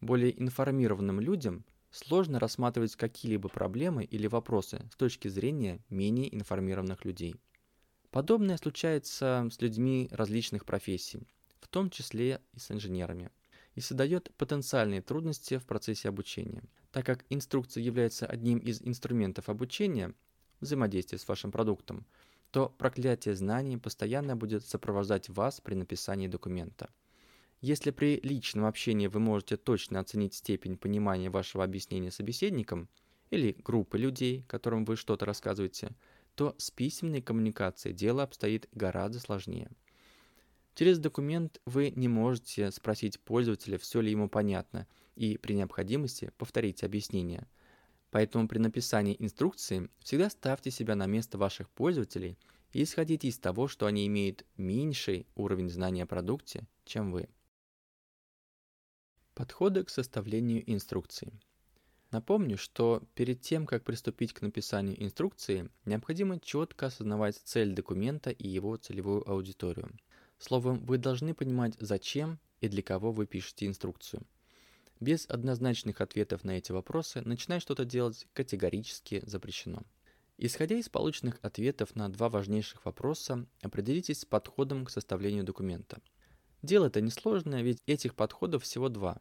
Более 0.00 0.40
информированным 0.40 1.20
людям 1.20 1.64
сложно 1.90 2.38
рассматривать 2.38 2.96
какие-либо 2.96 3.48
проблемы 3.48 4.04
или 4.04 4.26
вопросы 4.26 4.88
с 4.92 4.96
точки 4.96 5.28
зрения 5.28 5.80
менее 5.90 6.34
информированных 6.34 7.04
людей. 7.04 7.36
Подобное 8.10 8.56
случается 8.56 9.48
с 9.50 9.60
людьми 9.60 10.08
различных 10.12 10.64
профессий, 10.64 11.26
в 11.60 11.68
том 11.68 11.90
числе 11.90 12.40
и 12.52 12.58
с 12.58 12.70
инженерами, 12.70 13.30
и 13.74 13.80
создает 13.80 14.32
потенциальные 14.36 15.02
трудности 15.02 15.58
в 15.58 15.64
процессе 15.64 16.08
обучения. 16.08 16.62
Так 16.92 17.04
как 17.04 17.24
инструкция 17.30 17.82
является 17.82 18.26
одним 18.26 18.58
из 18.58 18.82
инструментов 18.82 19.48
обучения, 19.48 20.14
взаимодействия 20.60 21.18
с 21.18 21.26
вашим 21.26 21.50
продуктом, 21.50 22.06
то 22.52 22.68
проклятие 22.68 23.34
знаний 23.34 23.78
постоянно 23.78 24.36
будет 24.36 24.64
сопровождать 24.66 25.30
вас 25.30 25.62
при 25.62 25.74
написании 25.74 26.28
документа. 26.28 26.90
Если 27.62 27.90
при 27.90 28.20
личном 28.22 28.66
общении 28.66 29.06
вы 29.06 29.20
можете 29.20 29.56
точно 29.56 30.00
оценить 30.00 30.34
степень 30.34 30.76
понимания 30.76 31.30
вашего 31.30 31.64
объяснения 31.64 32.10
собеседникам 32.10 32.90
или 33.30 33.56
группы 33.64 33.96
людей, 33.96 34.44
которым 34.48 34.84
вы 34.84 34.96
что-то 34.96 35.24
рассказываете, 35.24 35.92
то 36.34 36.54
с 36.58 36.70
письменной 36.70 37.22
коммуникацией 37.22 37.94
дело 37.94 38.22
обстоит 38.22 38.68
гораздо 38.72 39.18
сложнее. 39.18 39.70
Через 40.74 40.98
документ 40.98 41.58
вы 41.64 41.90
не 41.96 42.08
можете 42.08 42.70
спросить 42.70 43.18
пользователя, 43.20 43.78
все 43.78 44.02
ли 44.02 44.10
ему 44.10 44.28
понятно, 44.28 44.86
и 45.14 45.38
при 45.38 45.54
необходимости 45.54 46.32
повторить 46.36 46.84
объяснение– 46.84 47.48
Поэтому 48.12 48.46
при 48.46 48.58
написании 48.58 49.16
инструкции 49.18 49.88
всегда 50.00 50.28
ставьте 50.28 50.70
себя 50.70 50.94
на 50.94 51.06
место 51.06 51.38
ваших 51.38 51.70
пользователей 51.70 52.38
и 52.74 52.82
исходите 52.82 53.26
из 53.26 53.38
того, 53.38 53.68
что 53.68 53.86
они 53.86 54.06
имеют 54.06 54.44
меньший 54.58 55.26
уровень 55.34 55.70
знания 55.70 56.02
о 56.02 56.06
продукте, 56.06 56.66
чем 56.84 57.10
вы. 57.10 57.30
Подходы 59.34 59.82
к 59.82 59.88
составлению 59.88 60.62
инструкции. 60.70 61.32
Напомню, 62.10 62.58
что 62.58 63.02
перед 63.14 63.40
тем, 63.40 63.64
как 63.64 63.82
приступить 63.82 64.34
к 64.34 64.42
написанию 64.42 65.02
инструкции, 65.02 65.70
необходимо 65.86 66.38
четко 66.38 66.86
осознавать 66.86 67.36
цель 67.36 67.72
документа 67.72 68.28
и 68.28 68.46
его 68.46 68.76
целевую 68.76 69.26
аудиторию. 69.26 69.90
Словом, 70.36 70.84
вы 70.84 70.98
должны 70.98 71.32
понимать, 71.32 71.76
зачем 71.80 72.38
и 72.60 72.68
для 72.68 72.82
кого 72.82 73.10
вы 73.10 73.26
пишете 73.26 73.66
инструкцию. 73.66 74.26
Без 75.02 75.26
однозначных 75.28 76.00
ответов 76.00 76.44
на 76.44 76.52
эти 76.52 76.70
вопросы 76.70 77.22
начинать 77.22 77.60
что-то 77.60 77.84
делать 77.84 78.28
категорически 78.34 79.20
запрещено. 79.26 79.82
Исходя 80.38 80.76
из 80.76 80.88
полученных 80.88 81.40
ответов 81.42 81.96
на 81.96 82.08
два 82.08 82.28
важнейших 82.28 82.84
вопроса, 82.84 83.44
определитесь 83.62 84.20
с 84.20 84.24
подходом 84.24 84.84
к 84.84 84.90
составлению 84.90 85.42
документа. 85.42 86.00
Дело 86.62 86.86
это 86.86 87.00
несложное, 87.00 87.62
ведь 87.62 87.82
этих 87.86 88.14
подходов 88.14 88.62
всего 88.62 88.88
два, 88.88 89.20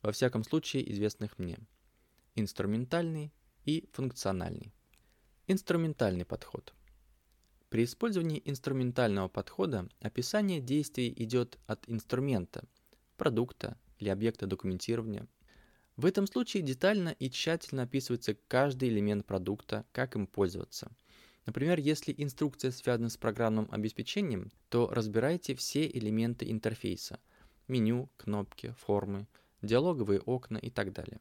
во 0.00 0.10
всяком 0.10 0.42
случае 0.42 0.90
известных 0.90 1.38
мне– 1.38 1.58
инструментальный 2.34 3.30
и 3.66 3.90
функциональный. 3.92 4.72
Инструментальный 5.46 6.24
подход. 6.24 6.72
При 7.68 7.84
использовании 7.84 8.40
инструментального 8.46 9.28
подхода 9.28 9.86
описание 10.00 10.62
действий 10.62 11.12
идет 11.14 11.58
от 11.66 11.86
инструмента, 11.90 12.64
продукта 13.18 13.76
или 14.00 14.08
объекта 14.08 14.46
документирования. 14.46 15.26
В 15.96 16.06
этом 16.06 16.26
случае 16.26 16.62
детально 16.62 17.10
и 17.10 17.30
тщательно 17.30 17.82
описывается 17.82 18.34
каждый 18.48 18.88
элемент 18.88 19.26
продукта, 19.26 19.84
как 19.92 20.16
им 20.16 20.26
пользоваться. 20.26 20.90
Например, 21.46 21.78
если 21.78 22.14
инструкция 22.16 22.70
связана 22.70 23.08
с 23.08 23.16
программным 23.16 23.68
обеспечением, 23.70 24.50
то 24.68 24.88
разбирайте 24.90 25.54
все 25.54 25.86
элементы 25.86 26.50
интерфейса– 26.50 27.20
меню, 27.68 28.10
кнопки, 28.16 28.74
формы, 28.78 29.26
диалоговые 29.62 30.20
окна 30.20 30.58
и 30.58 30.70
так 30.70 30.92
далее. 30.92 31.20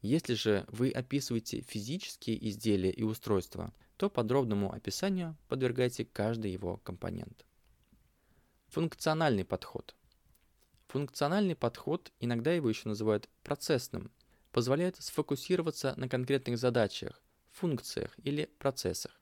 Если 0.00 0.34
же 0.34 0.64
вы 0.68 0.90
описываете 0.90 1.62
физические 1.62 2.48
изделия 2.48 2.90
и 2.90 3.02
устройства, 3.02 3.72
то 3.96 4.08
подробному 4.08 4.72
описанию 4.72 5.36
подвергайте 5.48 6.04
каждый 6.04 6.52
его 6.52 6.76
компонент. 6.78 7.44
Функциональный 8.68 9.44
подход. 9.44 9.96
Функциональный 10.88 11.54
подход, 11.54 12.12
иногда 12.18 12.52
его 12.52 12.68
еще 12.68 12.88
называют 12.88 13.28
процессным, 13.42 14.10
позволяет 14.52 14.96
сфокусироваться 14.96 15.92
на 15.98 16.08
конкретных 16.08 16.56
задачах, 16.56 17.20
функциях 17.52 18.16
или 18.24 18.46
процессах, 18.58 19.12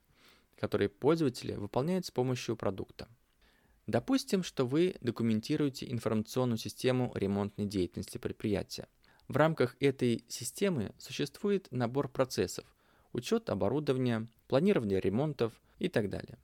которые 0.55 0.87
пользователи 0.87 1.53
выполняют 1.53 2.05
с 2.05 2.11
помощью 2.11 2.55
продукта. 2.55 3.09
Допустим, 3.85 4.43
что 4.43 4.65
вы 4.65 4.95
документируете 5.01 5.91
информационную 5.91 6.57
систему 6.57 7.11
ремонтной 7.15 7.65
деятельности 7.65 8.17
предприятия. 8.17 8.87
В 9.27 9.35
рамках 9.35 9.75
этой 9.81 10.23
системы 10.29 10.93
существует 10.97 11.67
набор 11.71 12.07
процессов, 12.07 12.65
учет 13.11 13.49
оборудования, 13.49 14.27
планирование 14.47 15.01
ремонтов 15.01 15.51
и 15.79 15.89
так 15.89 16.09
далее. 16.09 16.37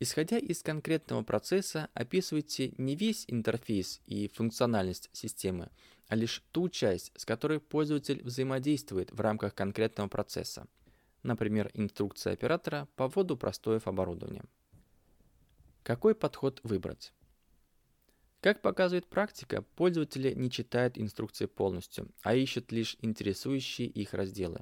Исходя 0.00 0.38
из 0.38 0.62
конкретного 0.62 1.24
процесса, 1.24 1.88
описывайте 1.92 2.72
не 2.78 2.94
весь 2.94 3.24
интерфейс 3.26 4.00
и 4.06 4.28
функциональность 4.28 5.10
системы, 5.12 5.70
а 6.06 6.14
лишь 6.14 6.44
ту 6.52 6.68
часть, 6.68 7.10
с 7.16 7.24
которой 7.24 7.58
пользователь 7.58 8.22
взаимодействует 8.22 9.10
в 9.10 9.20
рамках 9.20 9.56
конкретного 9.56 10.08
процесса. 10.08 10.68
Например, 11.24 11.68
инструкция 11.74 12.32
оператора 12.32 12.86
по 12.94 13.08
вводу 13.08 13.36
простоев 13.36 13.88
оборудования. 13.88 14.44
Какой 15.82 16.14
подход 16.14 16.60
выбрать? 16.62 17.12
Как 18.40 18.62
показывает 18.62 19.06
практика, 19.08 19.62
пользователи 19.74 20.32
не 20.32 20.48
читают 20.48 20.96
инструкции 20.96 21.46
полностью, 21.46 22.08
а 22.22 22.36
ищут 22.36 22.70
лишь 22.70 22.96
интересующие 23.00 23.88
их 23.88 24.14
разделы. 24.14 24.60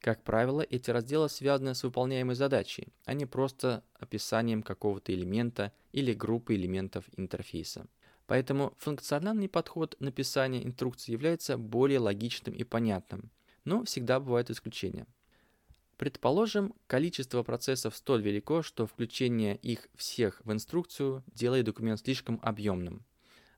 Как 0.00 0.24
правило, 0.24 0.62
эти 0.62 0.90
разделы 0.90 1.28
связаны 1.28 1.74
с 1.74 1.82
выполняемой 1.82 2.34
задачей, 2.34 2.88
а 3.04 3.12
не 3.12 3.26
просто 3.26 3.84
описанием 3.94 4.62
какого-то 4.62 5.12
элемента 5.12 5.72
или 5.92 6.14
группы 6.14 6.54
элементов 6.54 7.04
интерфейса. 7.16 7.86
Поэтому 8.26 8.72
функциональный 8.78 9.48
подход 9.48 9.96
написания 10.00 10.64
инструкции 10.64 11.12
является 11.12 11.58
более 11.58 11.98
логичным 11.98 12.54
и 12.54 12.64
понятным, 12.64 13.30
но 13.64 13.84
всегда 13.84 14.20
бывают 14.20 14.48
исключения. 14.48 15.06
Предположим, 15.98 16.72
количество 16.86 17.42
процессов 17.42 17.94
столь 17.94 18.22
велико, 18.22 18.62
что 18.62 18.86
включение 18.86 19.56
их 19.56 19.88
всех 19.96 20.40
в 20.44 20.52
инструкцию 20.52 21.22
делает 21.26 21.66
документ 21.66 22.00
слишком 22.00 22.40
объемным. 22.42 23.04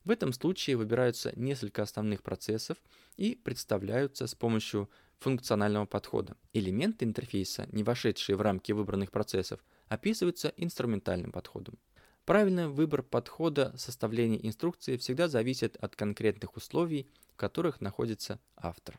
В 0.04 0.10
этом 0.10 0.32
случае 0.32 0.76
выбираются 0.76 1.32
несколько 1.36 1.82
основных 1.82 2.24
процессов 2.24 2.78
и 3.16 3.36
представляются 3.36 4.26
с 4.26 4.34
помощью 4.34 4.90
функционального 5.22 5.86
подхода. 5.86 6.36
Элементы 6.52 7.04
интерфейса, 7.04 7.68
не 7.72 7.82
вошедшие 7.82 8.36
в 8.36 8.40
рамки 8.40 8.72
выбранных 8.72 9.10
процессов, 9.10 9.64
описываются 9.88 10.52
инструментальным 10.56 11.32
подходом. 11.32 11.78
Правильный 12.24 12.68
выбор 12.68 13.02
подхода 13.02 13.72
составления 13.76 14.38
инструкции 14.46 14.96
всегда 14.96 15.28
зависит 15.28 15.76
от 15.76 15.96
конкретных 15.96 16.56
условий, 16.56 17.08
в 17.32 17.36
которых 17.36 17.80
находится 17.80 18.40
автор. 18.56 18.98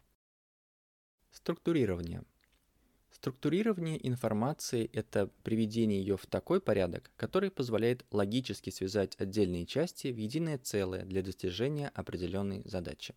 Структурирование– 1.31 2.23
Структурирование 3.23 4.05
информации– 4.05 4.89
это 4.93 5.29
приведение 5.43 6.01
ее 6.01 6.17
в 6.17 6.25
такой 6.25 6.59
порядок, 6.59 7.09
который 7.15 7.51
позволяет 7.51 8.05
логически 8.11 8.69
связать 8.69 9.15
отдельные 9.17 9.65
части 9.65 10.09
в 10.09 10.17
единое 10.17 10.57
целое 10.57 11.05
для 11.05 11.21
достижения 11.21 11.87
определенной 11.87 12.63
задачи. 12.65 13.15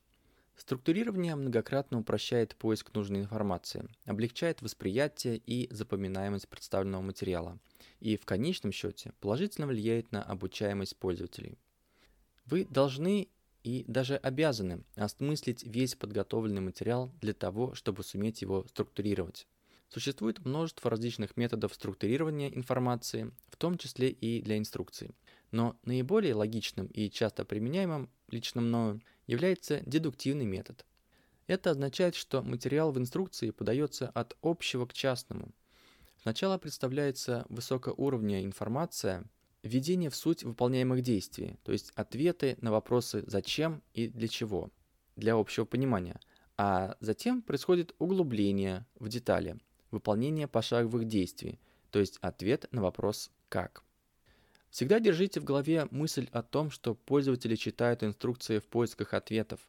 Структурирование 0.56 1.36
многократно 1.36 2.00
упрощает 2.00 2.56
поиск 2.56 2.94
нужной 2.94 3.20
информации, 3.20 3.88
облегчает 4.06 4.62
восприятие 4.62 5.36
и 5.36 5.68
запоминаемость 5.70 6.48
представленного 6.48 7.02
материала 7.02 7.58
и 8.00 8.16
в 8.16 8.24
конечном 8.24 8.72
счете 8.72 9.12
положительно 9.20 9.66
влияет 9.66 10.12
на 10.12 10.22
обучаемость 10.22 10.96
пользователей. 10.96 11.58
Вы 12.46 12.64
должны 12.64 13.28
и 13.64 13.84
даже 13.86 14.16
обязаны 14.16 14.84
осмыслить 14.94 15.64
весь 15.64 15.94
подготовленный 15.94 16.62
материал 16.62 17.12
для 17.20 17.34
того, 17.34 17.74
чтобы 17.74 18.02
суметь 18.02 18.40
его 18.40 18.64
структурировать. 18.68 19.46
Существует 19.88 20.44
множество 20.44 20.90
различных 20.90 21.36
методов 21.36 21.74
структурирования 21.74 22.48
информации, 22.48 23.30
в 23.48 23.56
том 23.56 23.76
числе 23.76 24.10
и 24.10 24.40
для 24.40 24.56
инструкций. 24.56 25.14
Но 25.50 25.78
наиболее 25.84 26.34
логичным 26.34 26.86
и 26.86 27.10
часто 27.10 27.44
применяемым 27.44 28.08
лично 28.28 28.60
мною 28.60 29.00
является 29.26 29.80
дедуктивный 29.86 30.46
метод. 30.46 30.84
Это 31.46 31.70
означает, 31.70 32.14
что 32.14 32.42
материал 32.42 32.92
в 32.92 32.98
инструкции 32.98 33.50
подается 33.50 34.08
от 34.08 34.36
общего 34.42 34.86
к 34.86 34.92
частному. 34.92 35.52
Сначала 36.22 36.58
представляется 36.58 37.46
высокоуровневая 37.48 38.44
информация, 38.44 39.24
введение 39.62 40.10
в 40.10 40.16
суть 40.16 40.42
выполняемых 40.42 41.02
действий, 41.02 41.56
то 41.62 41.72
есть 41.72 41.92
ответы 41.94 42.56
на 42.60 42.72
вопросы 42.72 43.22
«зачем» 43.26 43.82
и 43.94 44.08
«для 44.08 44.28
чего» 44.28 44.70
для 45.16 45.34
общего 45.34 45.64
понимания, 45.64 46.20
а 46.56 46.96
затем 47.00 47.42
происходит 47.42 47.94
углубление 47.98 48.86
в 48.98 49.08
детали, 49.08 49.58
выполнение 49.90 50.46
пошаговых 50.46 51.06
действий, 51.06 51.58
то 51.90 51.98
есть 51.98 52.18
ответ 52.20 52.66
на 52.70 52.82
вопрос 52.82 53.30
«как?». 53.48 53.86
Всегда 54.70 55.00
держите 55.00 55.40
в 55.40 55.44
голове 55.44 55.87
мысль 55.90 56.29
о 56.33 56.42
том, 56.42 56.70
что 56.70 56.94
пользователи 56.94 57.55
читают 57.57 58.02
инструкции 58.02 58.59
в 58.59 58.66
поисках 58.66 59.14
ответов. 59.14 59.61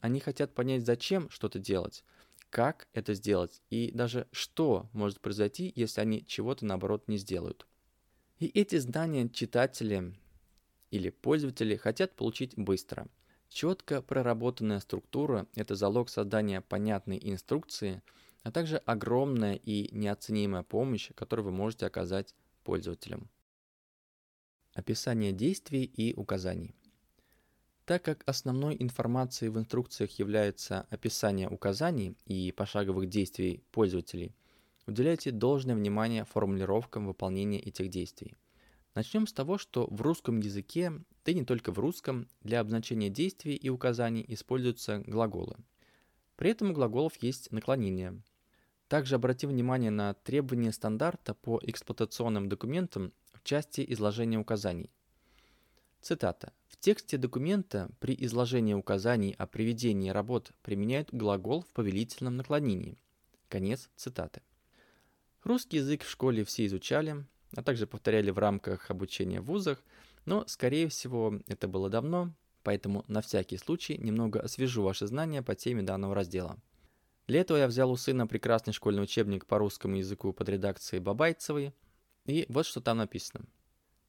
Они 0.00 0.20
хотят 0.20 0.54
понять, 0.54 0.84
зачем 0.84 1.30
что-то 1.30 1.58
делать, 1.58 2.04
как 2.50 2.88
это 2.92 3.14
сделать 3.14 3.62
и 3.70 3.90
даже 3.92 4.26
что 4.32 4.88
может 4.92 5.20
произойти, 5.20 5.72
если 5.74 6.00
они 6.00 6.24
чего-то 6.26 6.66
наоборот 6.66 7.08
не 7.08 7.16
сделают. 7.16 7.66
И 8.38 8.46
эти 8.46 8.76
знания 8.78 9.28
читатели 9.28 10.14
или 10.90 11.10
пользователи 11.10 11.76
хотят 11.76 12.14
получить 12.16 12.54
быстро. 12.56 13.06
Четко 13.48 14.02
проработанная 14.02 14.80
структура– 14.80 15.46
это 15.54 15.74
залог 15.74 16.10
создания 16.10 16.60
понятной 16.60 17.18
инструкции– 17.22 18.02
а 18.42 18.50
также 18.50 18.78
огромная 18.78 19.54
и 19.54 19.88
неоценимая 19.94 20.62
помощь, 20.62 21.10
которую 21.14 21.46
вы 21.46 21.52
можете 21.52 21.86
оказать 21.86 22.34
пользователям. 22.64 23.28
Описание 24.74 25.32
действий 25.32 25.84
и 25.84 26.14
указаний. 26.14 26.74
Так 27.84 28.02
как 28.04 28.22
основной 28.26 28.76
информацией 28.78 29.50
в 29.50 29.58
инструкциях 29.58 30.18
является 30.18 30.86
описание 30.88 31.48
указаний 31.48 32.16
и 32.24 32.52
пошаговых 32.52 33.08
действий 33.08 33.62
пользователей, 33.70 34.34
уделяйте 34.86 35.30
должное 35.30 35.74
внимание 35.74 36.24
формулировкам 36.24 37.06
выполнения 37.06 37.60
этих 37.60 37.90
действий. 37.90 38.34
Начнем 38.94 39.26
с 39.26 39.32
того, 39.32 39.58
что 39.58 39.86
в 39.90 40.00
русском 40.00 40.40
языке, 40.40 40.92
да 41.24 41.32
и 41.32 41.34
не 41.34 41.44
только 41.44 41.70
в 41.70 41.78
русском, 41.78 42.28
для 42.42 42.60
обозначения 42.60 43.10
действий 43.10 43.56
и 43.56 43.68
указаний 43.68 44.24
используются 44.28 45.00
глаголы. 45.06 45.56
При 46.36 46.50
этом 46.50 46.70
у 46.70 46.72
глаголов 46.72 47.12
есть 47.20 47.52
наклонение, 47.52 48.22
также 48.88 49.14
обратим 49.14 49.48
внимание 49.48 49.90
на 49.90 50.12
требования 50.12 50.72
стандарта 50.72 51.34
по 51.34 51.58
эксплуатационным 51.62 52.48
документам 52.48 53.12
части 53.44 53.84
изложения 53.88 54.38
указаний. 54.38 54.90
Цитата. 56.00 56.52
В 56.68 56.76
тексте 56.76 57.16
документа 57.16 57.88
при 58.00 58.16
изложении 58.24 58.74
указаний 58.74 59.34
о 59.38 59.46
приведении 59.46 60.10
работ 60.10 60.52
применяют 60.62 61.12
глагол 61.12 61.62
в 61.62 61.72
повелительном 61.72 62.36
наклонении. 62.36 62.98
Конец 63.48 63.88
цитаты. 63.96 64.42
Русский 65.44 65.76
язык 65.76 66.02
в 66.02 66.10
школе 66.10 66.44
все 66.44 66.66
изучали, 66.66 67.24
а 67.54 67.62
также 67.62 67.86
повторяли 67.86 68.30
в 68.30 68.38
рамках 68.38 68.90
обучения 68.90 69.40
в 69.40 69.44
вузах, 69.44 69.82
но, 70.24 70.44
скорее 70.46 70.88
всего, 70.88 71.40
это 71.48 71.68
было 71.68 71.90
давно, 71.90 72.32
поэтому 72.62 73.04
на 73.08 73.20
всякий 73.20 73.58
случай 73.58 73.98
немного 73.98 74.40
освежу 74.40 74.82
ваши 74.82 75.06
знания 75.06 75.42
по 75.42 75.54
теме 75.54 75.82
данного 75.82 76.14
раздела. 76.14 76.58
Для 77.26 77.40
этого 77.40 77.58
я 77.58 77.66
взял 77.66 77.90
у 77.90 77.96
сына 77.96 78.26
прекрасный 78.26 78.72
школьный 78.72 79.02
учебник 79.02 79.46
по 79.46 79.58
русскому 79.58 79.96
языку 79.96 80.32
под 80.32 80.48
редакцией 80.48 81.00
Бабайцевой, 81.00 81.72
и 82.26 82.46
вот 82.48 82.66
что 82.66 82.80
там 82.80 82.98
написано. 82.98 83.44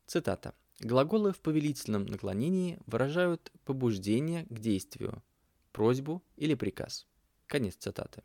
Цитата. 0.05 0.53
Глаголы 0.79 1.31
в 1.31 1.39
повелительном 1.39 2.05
наклонении 2.05 2.79
выражают 2.85 3.51
побуждение 3.63 4.45
к 4.45 4.59
действию, 4.59 5.23
просьбу 5.71 6.23
или 6.35 6.55
приказ. 6.55 7.07
Конец 7.47 7.75
цитаты. 7.75 8.23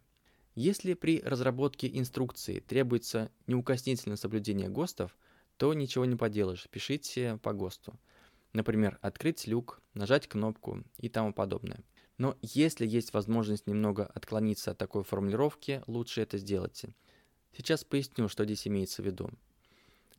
Если 0.55 0.95
при 0.95 1.21
разработке 1.21 1.89
инструкции 1.89 2.61
требуется 2.61 3.31
неукоснительное 3.47 4.17
соблюдение 4.17 4.69
ГОСТов, 4.69 5.17
то 5.57 5.73
ничего 5.73 6.05
не 6.05 6.17
поделаешь, 6.17 6.69
пишите 6.71 7.39
по 7.43 7.53
ГОСТу. 7.53 7.99
Например, 8.53 8.99
открыть 9.03 9.47
люк, 9.47 9.81
нажать 9.95 10.27
кнопку 10.27 10.83
и 10.97 11.09
тому 11.09 11.33
подобное. 11.33 11.85
Но 12.17 12.37
если 12.43 12.87
есть 12.87 13.13
возможность 13.13 13.67
немного 13.67 14.07
отклониться 14.07 14.73
от 14.73 14.79
такой 14.79 15.05
формулировки, 15.05 15.83
лучше 15.87 16.23
это 16.23 16.39
сделайте. 16.39 16.93
Сейчас 17.57 17.85
поясню, 17.85 18.29
что 18.29 18.45
здесь 18.45 18.67
имеется 18.67 19.03
в 19.03 19.07
виду. 19.07 19.31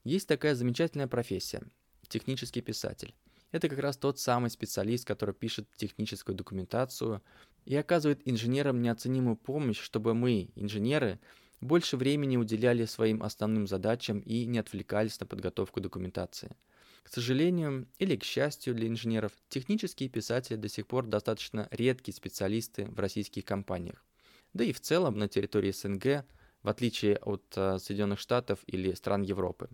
Есть 0.09 0.27
такая 0.27 0.55
замечательная 0.55 1.05
профессия– 1.05 1.61
технический 2.07 2.61
писатель. 2.61 3.13
Это 3.51 3.69
как 3.69 3.77
раз 3.77 3.95
тот 3.95 4.17
самый 4.17 4.49
специалист, 4.49 5.05
который 5.05 5.35
пишет 5.35 5.69
техническую 5.75 6.35
документацию 6.35 7.21
и 7.65 7.75
оказывает 7.75 8.19
инженерам 8.25 8.81
неоценимую 8.81 9.35
помощь, 9.35 9.79
чтобы 9.79 10.15
мы, 10.15 10.49
инженеры, 10.55 11.19
больше 11.61 11.95
времени 11.95 12.37
уделяли 12.37 12.85
своим 12.85 13.21
основным 13.21 13.67
задачам 13.67 14.21
и 14.21 14.45
не 14.45 14.57
отвлекались 14.57 15.19
на 15.19 15.27
подготовку 15.27 15.79
документации. 15.79 16.55
К 17.03 17.09
сожалению 17.09 17.87
или 17.99 18.15
к 18.15 18.23
счастью 18.23 18.73
для 18.73 18.87
инженеров, 18.87 19.31
технические 19.47 20.09
писатели 20.09 20.55
до 20.55 20.69
сих 20.69 20.87
пор 20.87 21.05
достаточно 21.05 21.67
редкие 21.69 22.15
специалисты 22.15 22.85
в 22.85 22.99
российских 22.99 23.45
компаниях. 23.45 24.03
Да 24.53 24.63
и 24.63 24.73
в 24.73 24.81
целом 24.81 25.19
на 25.19 25.27
территории 25.27 25.71
СНГ, 25.71 26.25
в 26.63 26.67
отличие 26.67 27.17
от 27.17 27.43
э, 27.55 27.77
Соединенных 27.77 28.17
Штатов 28.17 28.61
или 28.65 28.93
стран 28.93 29.21
Европы. 29.21 29.69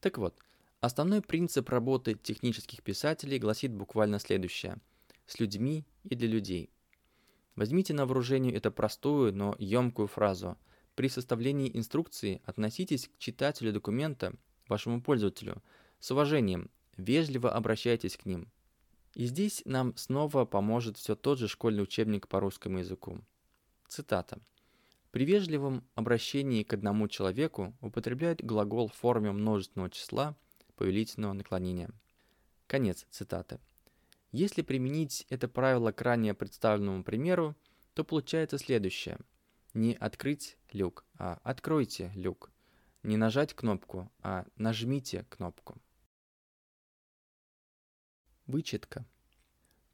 Так 0.00 0.18
вот, 0.18 0.38
Основной 0.80 1.22
принцип 1.22 1.70
работы 1.70 2.14
технических 2.14 2.84
писателей 2.84 3.40
гласит 3.40 3.72
буквально 3.72 4.20
следующее. 4.20 4.78
С 5.26 5.40
людьми 5.40 5.84
и 6.04 6.14
для 6.14 6.28
людей. 6.28 6.70
Возьмите 7.56 7.94
на 7.94 8.06
вооружение 8.06 8.54
эту 8.54 8.70
простую, 8.70 9.34
но 9.34 9.56
емкую 9.58 10.06
фразу. 10.06 10.56
При 10.94 11.08
составлении 11.08 11.76
инструкции 11.76 12.40
относитесь 12.44 13.08
к 13.08 13.18
читателю 13.18 13.72
документа, 13.72 14.34
вашему 14.68 15.02
пользователю, 15.02 15.60
с 15.98 16.12
уважением, 16.12 16.70
вежливо 16.96 17.52
обращайтесь 17.52 18.16
к 18.16 18.24
ним. 18.24 18.46
И 19.14 19.26
здесь 19.26 19.62
нам 19.64 19.96
снова 19.96 20.44
поможет 20.44 20.96
все 20.96 21.16
тот 21.16 21.40
же 21.40 21.48
школьный 21.48 21.82
учебник 21.82 22.28
по 22.28 22.38
русскому 22.38 22.78
языку. 22.78 23.18
Цитата. 23.88 24.38
При 25.10 25.24
вежливом 25.24 25.84
обращении 25.94 26.62
к 26.62 26.74
одному 26.74 27.08
человеку 27.08 27.74
употребляют 27.80 28.42
глагол 28.42 28.88
в 28.88 28.94
форме 28.94 29.32
множественного 29.32 29.90
числа– 29.90 30.36
повелительного 30.78 31.32
наклонения. 31.32 31.90
Конец 32.66 33.06
цитаты. 33.10 33.58
Если 34.30 34.62
применить 34.62 35.26
это 35.28 35.48
правило 35.48 35.90
к 35.90 36.00
ранее 36.00 36.34
представленному 36.34 37.02
примеру, 37.02 37.56
то 37.94 38.04
получается 38.04 38.58
следующее. 38.58 39.18
Не 39.74 39.94
открыть 39.94 40.56
люк, 40.72 41.04
а 41.18 41.40
откройте 41.42 42.12
люк. 42.14 42.50
Не 43.02 43.16
нажать 43.16 43.54
кнопку, 43.54 44.10
а 44.20 44.46
нажмите 44.56 45.24
кнопку. 45.28 45.78
Вычетка. 48.46 49.04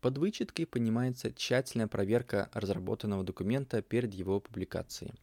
Под 0.04 0.18
вычеткой 0.18 0.66
понимается 0.66 1.32
тщательная 1.32 1.86
проверка 1.86 2.50
разработанного 2.52 3.24
документа 3.24 3.80
перед 3.80 4.12
его 4.12 4.38
публикацией. 4.38 5.14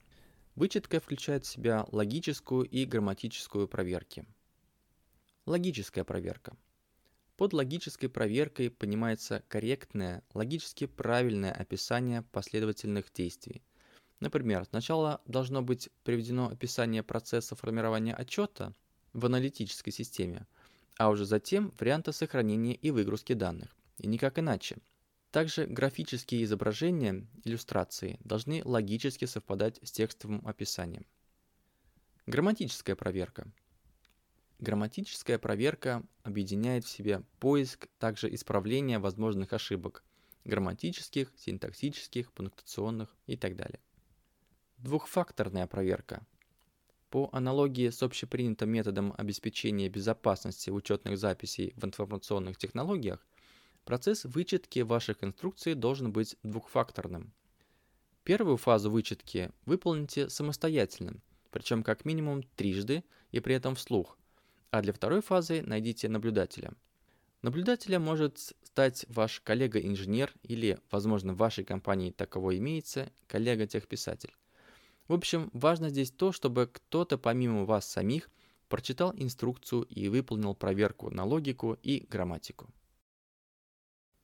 Вычетка 0.55 0.99
включает 0.99 1.45
в 1.45 1.47
себя 1.47 1.85
логическую 1.91 2.63
и 2.63 2.85
грамматическую 2.85 3.67
проверки– 3.67 4.25
Логическая 5.45 6.03
проверка. 6.03 6.57
Под 7.37 7.53
логической 7.53 8.09
проверкой 8.09 8.71
понимается 8.71 9.43
корректное, 9.49 10.23
логически 10.33 10.87
правильное 10.87 11.51
описание 11.51 12.23
последовательных 12.31 13.13
действий. 13.13 13.61
Например, 14.19 14.65
сначала 14.65 15.21
должно 15.27 15.61
быть 15.61 15.89
приведено 16.03 16.47
описание 16.47 17.03
процесса 17.03 17.55
формирования 17.55 18.15
отчета 18.15 18.73
в 19.13 19.27
аналитической 19.27 19.91
системе, 19.91 20.47
а 20.97 21.11
уже 21.11 21.25
затем 21.25 21.71
варианты 21.79 22.13
сохранения 22.13 22.73
и 22.73 22.89
выгрузки 22.89 23.33
данных, 23.33 23.75
и 24.01 24.07
никак 24.07 24.39
иначе. 24.39 24.77
Также 25.31 25.65
графические 25.65 26.43
изображения, 26.43 27.25
иллюстрации 27.45 28.19
должны 28.23 28.61
логически 28.65 29.25
совпадать 29.25 29.79
с 29.81 29.91
текстовым 29.91 30.45
описанием. 30.45 31.05
Грамматическая 32.25 32.95
проверка– 32.95 33.47
Грамматическая 34.61 35.39
проверка 35.39 36.03
объединяет 36.21 36.85
в 36.85 36.89
себе 36.89 37.23
поиск, 37.39 37.87
также 37.97 38.31
исправление 38.31 38.99
возможных 38.99 39.53
ошибок– 39.53 40.03
грамматических, 40.45 41.33
синтаксических, 41.35 42.31
пунктуационных 42.31 43.09
и 43.25 43.35
так 43.35 43.55
далее. 43.55 43.79
Двухфакторная 44.77 45.65
проверка. 45.65 46.23
По 47.09 47.27
аналогии 47.33 47.89
с 47.89 48.03
общепринятым 48.03 48.69
методом 48.69 49.15
обеспечения 49.17 49.89
безопасности 49.89 50.69
учетных 50.69 51.17
записей 51.17 51.73
в 51.75 51.83
информационных 51.83 52.55
технологиях, 52.57 53.25
процесс 53.85 54.25
вычетки 54.25 54.79
ваших 54.79 55.23
инструкций 55.23 55.73
должен 55.73 56.11
быть 56.11 56.35
двухфакторным. 56.43 57.33
Первую 58.23 58.57
фазу 58.57 58.91
вычетки 58.91 59.51
выполните 59.65 60.29
самостоятельно, 60.29 61.15
причем 61.49 61.83
как 61.83 62.05
минимум 62.05 62.43
трижды 62.55 63.03
и 63.31 63.39
при 63.39 63.55
этом 63.55 63.75
вслух, 63.75 64.17
а 64.69 64.81
для 64.81 64.93
второй 64.93 65.21
фазы 65.21 65.61
найдите 65.63 66.07
наблюдателя. 66.07 66.73
Наблюдателем 67.41 68.03
может 68.03 68.53
стать 68.63 69.05
ваш 69.09 69.41
коллега-инженер 69.41 70.31
или, 70.43 70.79
возможно, 70.91 71.33
в 71.33 71.37
вашей 71.37 71.63
компании 71.63 72.11
таково 72.11 72.57
имеется, 72.57 73.11
коллега-техписатель. 73.27 74.35
В 75.07 75.13
общем, 75.13 75.49
важно 75.53 75.89
здесь 75.89 76.11
то, 76.11 76.31
чтобы 76.31 76.69
кто-то 76.71 77.17
помимо 77.17 77.65
вас 77.65 77.89
самих 77.89 78.29
прочитал 78.69 79.11
инструкцию 79.17 79.83
и 79.83 80.07
выполнил 80.07 80.53
проверку 80.53 81.09
на 81.09 81.25
логику 81.25 81.77
и 81.81 82.05
грамматику. 82.07 82.69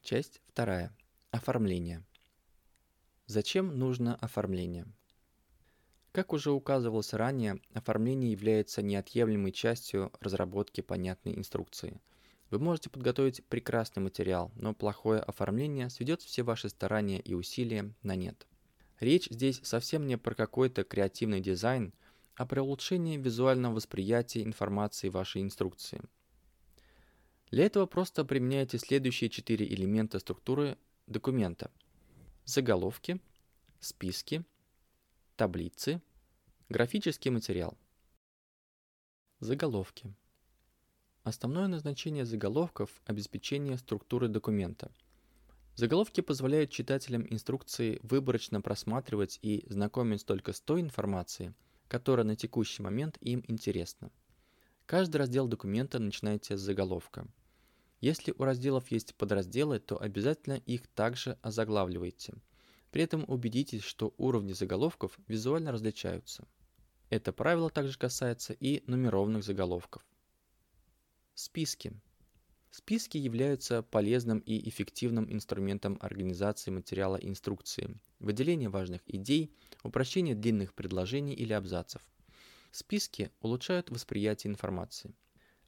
Часть 0.01 0.41
вторая. 0.47 0.95
Оформление. 1.31 2.03
Зачем 3.25 3.77
нужно 3.77 4.15
оформление? 4.15 4.86
Как 6.13 6.31
уже 6.31 6.51
указывалось 6.51 7.13
ранее, 7.13 7.60
оформление 7.73 8.31
является 8.31 8.81
неотъемлемой 8.81 9.51
частью 9.51 10.13
разработки 10.21 10.79
понятной 10.81 11.36
инструкции. 11.36 11.99
Вы 12.49 12.60
можете 12.60 12.89
подготовить 12.89 13.45
прекрасный 13.45 14.01
материал, 14.01 14.51
но 14.55 14.73
плохое 14.73 15.19
оформление 15.19 15.89
сведет 15.89 16.21
все 16.21 16.43
ваши 16.43 16.69
старания 16.69 17.19
и 17.19 17.33
усилия 17.33 17.93
на 18.01 18.15
нет. 18.15 18.47
Речь 19.01 19.27
здесь 19.29 19.60
совсем 19.63 20.07
не 20.07 20.17
про 20.17 20.33
какой-то 20.33 20.86
креативный 20.86 21.41
дизайн, 21.41 21.93
а 22.36 22.45
про 22.45 22.63
улучшение 22.63 23.17
визуального 23.17 23.75
восприятия 23.75 24.43
информации 24.43 25.10
вашей 25.10 25.41
инструкции. 25.41 26.01
Для 27.51 27.65
этого 27.65 27.86
просто 27.86 28.25
применяйте 28.25 28.77
следующие 28.77 29.29
четыре 29.29 29.65
элемента 29.67 30.19
структуры 30.19 30.77
документа. 31.07 31.71
Заголовки, 32.43 33.21
списки, 33.79 34.43
таблицы, 35.38 36.01
графический 36.67 37.31
материал. 37.31 37.77
Заголовки. 39.39 40.13
Основное 41.23 41.67
назначение 41.67 42.25
заголовков– 42.25 43.01
обеспечение 43.05 43.77
структуры 43.77 44.27
документа. 44.27 44.91
Заголовки 45.75 46.21
позволяют 46.21 46.71
читателям 46.71 47.25
инструкции 47.29 47.99
выборочно 48.01 48.62
просматривать 48.62 49.39
и 49.41 49.65
знакомить 49.69 50.25
только 50.25 50.51
с 50.51 50.60
той 50.60 50.81
информацией, 50.81 51.53
которая 51.88 52.25
на 52.25 52.36
текущий 52.36 52.81
момент 52.81 53.17
им 53.21 53.43
интересна. 53.47 54.10
Каждый 54.88 55.17
раздел 55.17 55.47
документа 55.47 56.00
начинайте 56.00 56.58
с 56.58 56.62
заголовка. 56.62 57.28
Если 58.02 58.34
у 58.36 58.43
разделов 58.43 58.89
есть 58.89 59.13
подразделы, 59.13 59.78
то 59.80 60.02
обязательно 60.02 60.56
их 60.56 60.88
также 60.88 61.38
озаглавливайте– 61.43 62.34
при 62.91 63.04
этом 63.04 63.26
убедитесь, 63.28 63.84
что 63.84 64.13
уровни 64.17 64.54
заголовков 64.54 65.19
визуально 65.28 65.71
различаются. 65.71 66.47
Это 67.10 67.32
правило 67.32 67.69
также 67.69 67.97
касается 67.97 68.54
и 68.54 68.84
нумерованных 68.88 69.43
заголовков. 69.43 70.06
Списки. 71.36 71.93
Списки 72.71 73.17
являются 73.17 73.82
полезным 73.82 74.39
и 74.39 74.67
эффективным 74.67 75.32
инструментом 75.32 75.97
организации 76.02 76.71
материала 76.71 77.17
инструкции, 77.17 77.97
выделения 78.19 78.69
важных 78.69 79.02
идей, 79.06 79.54
упрощения 79.84 80.36
длинных 80.36 80.73
предложений 80.73 81.36
или 81.36 81.54
абзацев. 81.54 82.02
Списки 82.71 83.32
улучшают 83.41 83.89
восприятие 83.89 84.51
информации. 84.51 85.15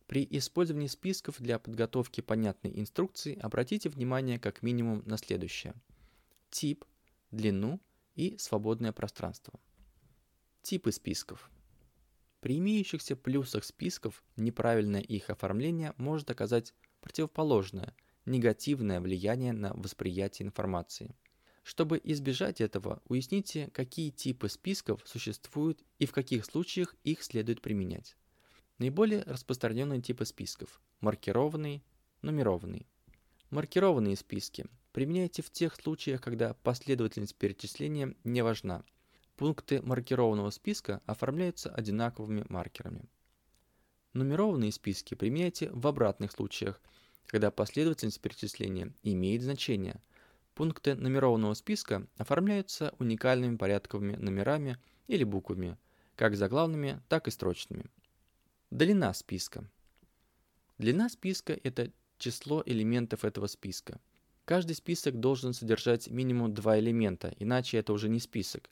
При 0.08 0.28
использовании 0.32 0.88
списков 0.88 1.40
для 1.40 1.60
подготовки 1.60 2.22
понятной 2.22 2.80
инструкции 2.80 3.38
обратите 3.40 3.90
внимание 3.90 4.40
как 4.40 4.64
минимум 4.64 5.04
на 5.06 5.18
следующее. 5.18 5.76
Тип, 6.50 6.84
длину 7.32 7.80
и 8.16 8.36
свободное 8.38 8.92
пространство. 8.92 9.60
Типы 10.62 10.92
списков. 10.92 11.50
При 12.42 12.58
имеющихся 12.58 13.16
плюсах 13.16 13.64
списков 13.64 14.24
неправильное 14.36 15.02
их 15.02 15.30
оформление 15.30 15.94
может 15.98 16.32
оказать 16.32 16.74
противоположное, 17.02 17.96
негативное 18.26 19.02
влияние 19.02 19.54
на 19.54 19.74
восприятие 19.74 20.48
информации. 20.48 21.16
Чтобы 21.64 22.00
избежать 22.04 22.62
этого, 22.62 23.02
уясните, 23.08 23.70
какие 23.74 24.10
типы 24.10 24.50
списков 24.50 25.02
существуют 25.06 25.84
и 25.98 26.06
в 26.06 26.12
каких 26.12 26.46
случаях 26.46 26.96
их 27.04 27.24
следует 27.24 27.62
применять. 27.62 28.16
Наиболее 28.78 29.24
распространенные 29.24 30.02
типы 30.02 30.26
списков– 30.26 30.82
маркированные, 31.02 31.82
нумерованные. 32.22 32.86
Маркированные 33.50 34.16
списки 34.16 34.66
применяйте 34.94 35.42
в 35.42 35.50
тех 35.50 35.76
случаях, 35.76 36.22
когда 36.22 36.54
последовательность 36.54 37.36
перечисления 37.36 38.16
не 38.24 38.42
важна. 38.42 38.84
Пункты 39.36 39.82
маркированного 39.82 40.50
списка 40.50 41.02
оформляются 41.06 41.70
одинаковыми 41.70 42.46
маркерами. 42.50 43.10
Нумерованные 44.14 44.72
списки 44.72 45.14
применяйте 45.14 45.70
в 45.72 45.88
обратных 45.88 46.32
случаях, 46.32 46.82
когда 47.26 47.52
последовательность 47.52 48.20
перечисления 48.20 48.92
имеет 49.04 49.44
значение. 49.44 50.02
Пункты 50.60 50.94
нумерованного 50.94 51.54
списка 51.54 52.06
оформляются 52.18 52.94
уникальными 53.00 53.56
порядковыми 53.56 54.18
номерами 54.18 54.78
или 55.08 55.24
буквами, 55.24 55.78
как 56.18 56.36
заглавными, 56.36 57.02
так 57.08 57.30
и 57.30 57.32
строчными. 57.32 57.86
Длина 58.70 59.14
списка. 59.14 59.64
Длина 60.78 61.08
списка– 61.08 61.58
это 61.64 61.94
число 62.18 62.62
элементов 62.66 63.24
этого 63.24 63.48
списка. 63.48 64.02
Каждый 64.44 64.76
список 64.76 65.22
должен 65.22 65.54
содержать 65.54 66.10
минимум 66.10 66.54
два 66.54 66.78
элемента, 66.78 67.34
иначе 67.40 67.78
это 67.78 67.94
уже 67.94 68.10
не 68.10 68.20
список. 68.20 68.70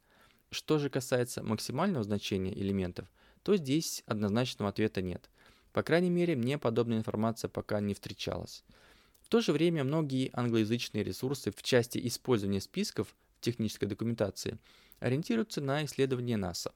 Что 0.52 0.80
же 0.80 0.90
касается 0.90 1.42
максимального 1.42 2.04
значения 2.04 2.54
элементов, 2.54 3.10
то 3.44 3.56
здесь 3.56 4.04
однозначного 4.08 4.72
ответа 4.72 5.02
нет. 5.02 5.30
По 5.72 5.84
крайней 5.84 6.10
мере, 6.10 6.36
мне 6.36 6.58
подобная 6.58 6.98
информация 6.98 7.48
пока 7.48 7.80
не 7.80 7.94
встречалась. 7.94 8.66
В 9.28 9.30
то 9.30 9.42
же 9.42 9.52
время 9.52 9.84
многие 9.84 10.30
англоязычные 10.32 11.04
ресурсы 11.04 11.52
в 11.52 11.62
части 11.62 12.00
использования 12.08 12.62
списков 12.62 13.14
в 13.36 13.42
технической 13.42 13.86
документации 13.86 14.58
ориентируются 15.02 15.60
на 15.60 15.84
исследования 15.84 16.38
НАСА. 16.38 16.74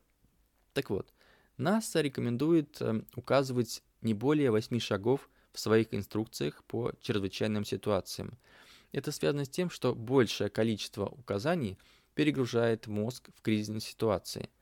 Так 0.74 0.90
вот, 0.90 1.14
НАСА 1.56 2.02
рекомендует 2.02 2.82
э, 2.82 3.04
указывать 3.16 3.82
не 4.02 4.14
более 4.14 4.52
8 4.52 4.80
шагов 4.80 5.30
в 5.54 5.62
своих 5.62 5.94
инструкциях 5.94 6.62
по 6.66 6.92
чрезвычайным 7.00 7.64
ситуациям. 7.64 8.38
Это 8.92 9.14
связано 9.14 9.46
с 9.46 9.50
тем, 9.50 9.70
что 9.70 9.96
большее 9.96 10.50
количество 10.50 11.06
указаний 11.06 11.78
перегружает 12.16 12.86
мозг 12.86 13.30
в 13.34 13.42
кризисной 13.42 13.80
ситуации– 13.80 14.50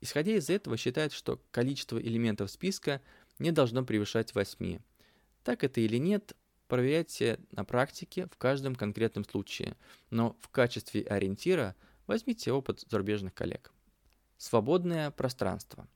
Исходя 0.00 0.36
из 0.36 0.48
этого, 0.48 0.76
считает, 0.76 1.12
что 1.12 1.40
количество 1.50 2.00
элементов 2.00 2.52
списка 2.52 3.02
не 3.40 3.50
должно 3.50 3.84
превышать 3.84 4.32
8. 4.32 4.78
Так 5.42 5.64
это 5.64 5.80
или 5.80 5.96
нет, 5.96 6.36
проверяйте 6.68 7.40
на 7.50 7.64
практике 7.64 8.26
в 8.26 8.36
каждом 8.36 8.74
конкретном 8.74 9.24
случае, 9.24 9.76
но 10.10 10.36
в 10.40 10.48
качестве 10.50 11.02
ориентира 11.02 11.74
возьмите 12.06 12.52
опыт 12.52 12.84
зарубежных 12.88 13.34
коллег. 13.34 13.72
Свободное 14.36 15.10
пространство. 15.10 15.88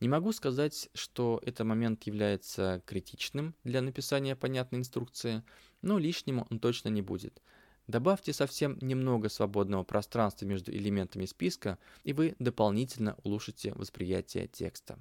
Не 0.00 0.08
могу 0.08 0.32
сказать, 0.32 0.88
что 0.94 1.40
этот 1.44 1.66
момент 1.66 2.04
является 2.04 2.82
критичным 2.86 3.56
для 3.64 3.82
написания 3.82 4.36
понятной 4.36 4.78
инструкции, 4.78 5.42
но 5.82 5.98
лишним 5.98 6.46
он 6.48 6.60
точно 6.60 6.88
не 6.88 7.02
будет– 7.02 7.42
Добавьте 7.88 8.34
совсем 8.34 8.76
немного 8.82 9.30
свободного 9.30 9.82
пространства 9.82 10.44
между 10.44 10.70
элементами 10.70 11.24
списка, 11.24 11.78
и 12.04 12.12
вы 12.12 12.36
дополнительно 12.38 13.16
улучшите 13.24 13.72
восприятие 13.72 14.46
текста. 14.46 14.98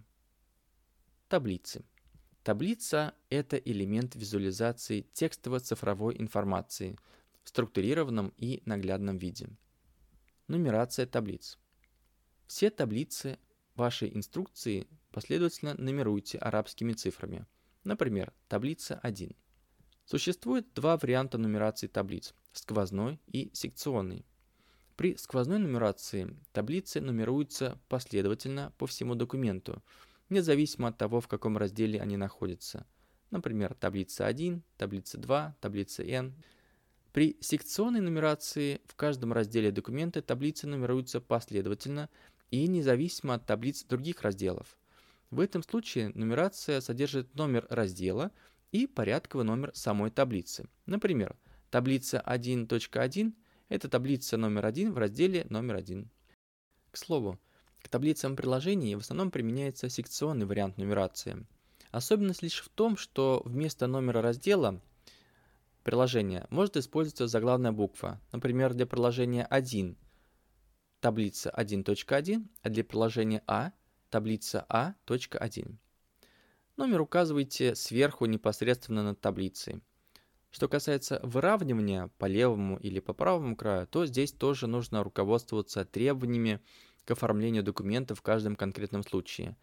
Таблицы. 1.28 1.84
Таблица– 2.48 3.14
это 3.30 3.58
элемент 3.58 4.16
визуализации 4.16 5.02
текстово-цифровой 5.12 6.16
информации 6.18 6.98
в 7.44 7.50
структурированном 7.50 8.32
и 8.38 8.62
наглядном 8.64 9.18
виде. 9.18 9.50
Нумерация 10.48 11.06
таблиц. 11.08 11.60
Все 12.46 12.70
таблицы 12.70 13.38
вашей 13.76 14.16
инструкции 14.16 14.88
последовательно 15.12 15.74
нумеруйте 15.74 16.38
арабскими 16.38 16.94
цифрами. 16.94 17.46
Например, 17.84 18.32
таблица 18.48 18.98
1. 19.04 19.36
Существует 20.06 20.74
два 20.74 20.96
варианта 20.96 21.38
нумерации 21.38 21.88
таблиц– 21.88 22.34
сквозной 22.54 23.20
и 23.28 23.52
секционный. 23.52 24.26
При 24.96 25.18
сквозной 25.18 25.60
нумерации 25.60 26.34
таблицы 26.54 27.02
нумеруются 27.02 27.78
последовательно 27.90 28.72
по 28.78 28.88
всему 28.88 29.16
документу, 29.16 29.84
независимо 30.30 30.90
от 30.90 30.98
того, 30.98 31.22
в 31.22 31.28
каком 31.28 31.58
разделе 31.58 32.02
они 32.02 32.18
находятся. 32.18 32.86
Например, 33.32 33.74
таблица 33.74 34.26
1, 34.26 34.64
таблица 34.78 35.18
2, 35.18 35.56
таблица 35.60 36.04
N. 36.04 36.34
При 37.12 37.38
секционной 37.42 38.02
нумерации 38.02 38.82
в 38.86 38.96
каждом 38.96 39.34
разделе 39.34 39.72
документа 39.72 40.22
таблицы 40.22 40.68
нумеруются 40.68 41.20
последовательно 41.20 42.10
и 42.52 42.68
независимо 42.68 43.34
от 43.34 43.46
таблиц 43.46 43.84
других 43.84 44.22
разделов. 44.22 44.78
В 45.32 45.40
этом 45.40 45.64
случае 45.64 46.10
нумерация 46.16 46.80
содержит 46.82 47.36
номер 47.36 47.68
раздела– 47.70 48.32
и 48.72 48.88
порядковый 48.88 49.46
номер 49.46 49.72
самой 49.74 50.12
таблицы. 50.12 50.68
Например, 50.86 51.36
таблица 51.70 52.24
1.1– 52.26 53.34
это 53.70 53.90
таблица 53.90 54.38
номер 54.38 54.66
1 54.66 54.94
в 54.94 54.98
разделе 54.98 55.46
номер 55.50 55.76
1. 55.76 56.10
К 56.92 56.98
слову, 56.98 57.40
к 57.82 57.90
таблицам 57.90 58.36
приложений 58.36 58.96
в 58.96 59.00
основном 59.00 59.32
применяется 59.32 59.90
секционный 59.90 60.46
вариант 60.46 60.78
нумерации. 60.78 61.46
Особенность 61.92 62.44
лишь 62.44 62.62
в 62.62 62.70
том, 62.70 62.98
что 62.98 63.42
вместо 63.46 63.88
номера 63.88 64.22
раздела 64.22 64.82
приложения 65.84 66.48
может 66.50 66.78
использоваться 66.78 67.28
заглавная 67.28 67.72
буква. 67.72 68.20
Например, 68.32 68.74
для 68.74 68.86
приложения 68.86 69.46
1– 69.46 69.98
таблица 71.00 71.54
1.1, 71.56 72.46
а 72.62 72.70
для 72.70 72.84
приложения 72.84 73.44
А– 73.48 73.72
таблица 74.10 74.66
А.1. 74.68 75.78
Номер 76.76 77.02
указывайте 77.02 77.74
сверху 77.76 78.26
непосредственно 78.26 79.04
над 79.04 79.20
таблицей. 79.22 79.82
Что 80.52 80.68
касается 80.68 81.20
выравнивания 81.24 82.10
по 82.18 82.26
левому 82.26 82.78
или 82.78 83.00
по 83.00 83.14
правому 83.14 83.56
краю, 83.56 83.88
то 83.88 84.06
здесь 84.06 84.32
тоже 84.32 84.68
нужно 84.68 85.04
руководствоваться 85.04 85.86
требованиями 85.86 86.62
к 87.08 87.12
оформлению 87.12 87.64
документа 87.64 88.16
в 88.16 88.22
каждом 88.22 88.58
конкретном 88.58 89.02
случае. 89.02 89.56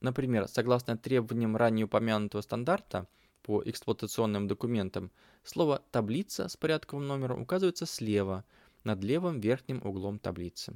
Например, 0.00 0.48
согласно 0.48 0.98
требованиям 0.98 1.56
ранее 1.56 1.86
упомянутого 1.86 2.42
стандарта 2.42 3.06
по 3.42 3.62
эксплуатационным 3.64 4.48
документам, 4.48 5.12
слово 5.44 5.84
«таблица» 5.92 6.48
с 6.48 6.56
порядковым 6.56 7.06
номером 7.06 7.42
указывается 7.42 7.86
слева, 7.86 8.44
над 8.82 9.04
левым 9.04 9.40
верхним 9.40 9.80
углом 9.84 10.18
таблицы. 10.18 10.74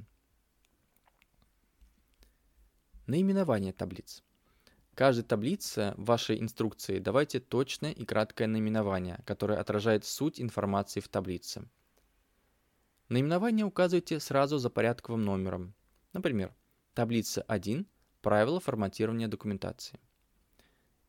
Наименование 3.05 3.73
таблиц. 3.73 4.23
Каждой 4.95 5.23
таблице 5.23 5.93
в 5.97 6.05
вашей 6.05 6.39
инструкции 6.39 6.99
давайте 6.99 7.41
точное 7.41 7.91
и 7.91 8.05
краткое 8.05 8.47
наименование, 8.47 9.19
которое 9.25 9.59
отражает 9.59 10.05
суть 10.05 10.39
информации 10.39 11.01
в 11.01 11.09
таблице. 11.09 11.67
Наименование 13.09 13.65
указывайте 13.65 14.19
сразу 14.21 14.59
за 14.59 14.69
порядковым 14.69 15.25
номером. 15.25 15.73
Например, 16.13 16.53
таблица 16.93 17.41
1 17.43 17.85
«Правила 18.21 18.59
форматирования 18.59 19.27
документации». 19.27 19.99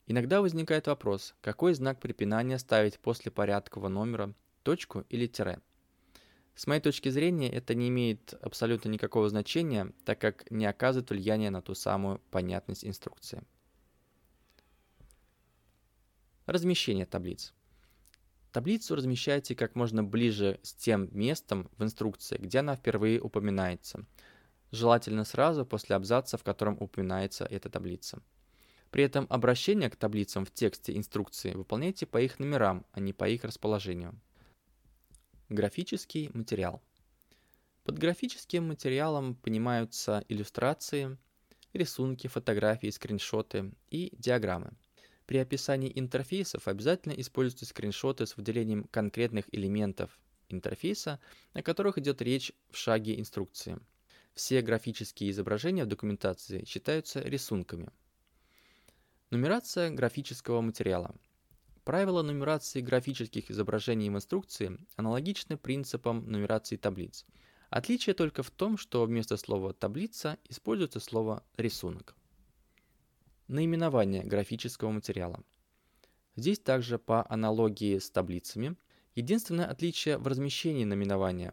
Иногда 0.06 0.40
возникает 0.40 0.88
вопрос, 0.88 1.34
какой 1.40 1.72
знак 1.74 2.00
препинания 2.00 2.58
ставить 2.58 2.98
после 2.98 3.30
порядкового 3.30 3.88
номера, 3.88 4.34
точку 4.62 5.04
или 5.08 5.26
тире. 5.26 5.60
С 6.54 6.66
моей 6.66 6.80
точки 6.80 7.08
зрения, 7.08 7.50
это 7.50 7.74
не 7.74 7.88
имеет 7.88 8.34
абсолютно 8.42 8.88
никакого 8.88 9.28
значения, 9.28 9.92
так 10.04 10.20
как 10.20 10.50
не 10.50 10.66
оказывает 10.66 11.10
влияния 11.10 11.50
на 11.50 11.62
ту 11.62 11.74
самую 11.74 12.18
понятность 12.30 12.84
инструкции. 12.84 13.42
Размещение 16.46 17.06
таблиц. 17.06 17.54
Таблицу 18.52 18.96
размещайте 18.96 19.54
как 19.54 19.76
можно 19.76 20.02
ближе 20.02 20.58
с 20.62 20.74
тем 20.74 21.08
местом 21.16 21.70
в 21.78 21.84
инструкции, 21.84 22.36
где 22.36 22.58
она 22.58 22.74
впервые 22.74 23.20
упоминается. 23.20 24.04
Желательно 24.72 25.24
сразу 25.24 25.66
после 25.66 25.96
абзаца, 25.96 26.37
в 26.38 26.44
котором 26.44 26.76
упоминается 26.80 27.44
эта 27.44 27.68
таблица. 27.68 28.22
При 28.90 29.04
этом 29.04 29.26
обращение 29.30 29.90
к 29.90 29.96
таблицам 29.96 30.44
в 30.44 30.50
тексте 30.50 30.96
инструкции 30.96 31.52
выполняйте 31.54 32.06
по 32.06 32.20
их 32.20 32.38
номерам, 32.38 32.85
а 32.92 33.00
не 33.00 33.12
по 33.12 33.28
их 33.28 33.44
расположению. 33.44 34.20
Графический 35.48 36.30
материал. 36.35 36.83
Под 37.85 37.98
графическим 37.98 38.68
материалом 38.68 39.35
понимаются 39.35 40.24
иллюстрации, 40.28 41.18
рисунки, 41.72 42.26
фотографии, 42.26 42.90
скриншоты 42.90 43.72
и 43.90 44.12
диаграммы. 44.16 44.72
При 45.26 45.38
описании 45.38 45.92
интерфейсов 45.94 46.66
обязательно 46.66 47.12
используйте 47.12 47.64
скриншоты 47.66 48.26
с 48.26 48.37
выделением 48.37 48.85
конкретных 48.85 49.46
элементов 49.52 50.18
интерфейса, 50.48 51.20
о 51.52 51.62
которых 51.62 51.98
идет 51.98 52.20
речь 52.22 52.52
в 52.70 52.76
шаге 52.76 53.18
инструкции. 53.18 53.78
Все 54.34 54.62
графические 54.62 55.30
изображения 55.30 55.84
в 55.84 55.88
документации 55.88 56.64
считаются 56.64 57.20
рисунками. 57.20 57.90
Нумерация 59.30 59.90
графического 59.90 60.60
материала. 60.60 61.14
Правила 61.84 62.22
нумерации 62.22 62.80
графических 62.80 63.50
изображений 63.50 64.10
в 64.10 64.14
инструкции 64.14 64.78
аналогичны 64.96 65.56
принципам 65.56 66.30
нумерации 66.30 66.76
таблиц. 66.76 67.26
Отличие 67.70 68.14
только 68.14 68.42
в 68.42 68.50
том, 68.50 68.76
что 68.76 69.04
вместо 69.04 69.36
слова 69.36 69.72
«таблица» 69.72 70.38
используется 70.48 71.00
слово 71.00 71.44
«рисунок». 71.56 72.16
Наименование 73.46 74.24
графического 74.24 74.90
материала. 74.90 75.42
Здесь 76.36 76.58
также 76.58 76.98
по 76.98 77.24
аналогии 77.30 77.98
с 77.98 78.10
таблицами. 78.10 78.76
Единственное 79.14 79.66
отличие 79.66 80.18
в 80.18 80.26
размещении 80.26 80.84
наименования. 80.84 81.52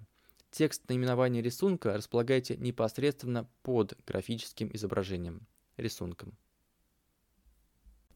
Текст 0.51 0.88
наименования 0.88 1.41
рисунка 1.41 1.93
располагайте 1.93 2.55
непосредственно 2.57 3.49
под 3.63 3.97
графическим 4.05 4.69
изображением, 4.73 5.45
рисунком. 5.75 6.38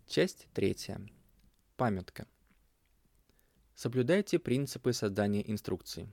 Часть 0.08 0.48
третья. 0.54 1.00
Памятка. 1.78 2.28
Соблюдайте 3.76 4.40
принципы 4.40 4.94
создания 4.94 5.50
инструкции. 5.50 6.10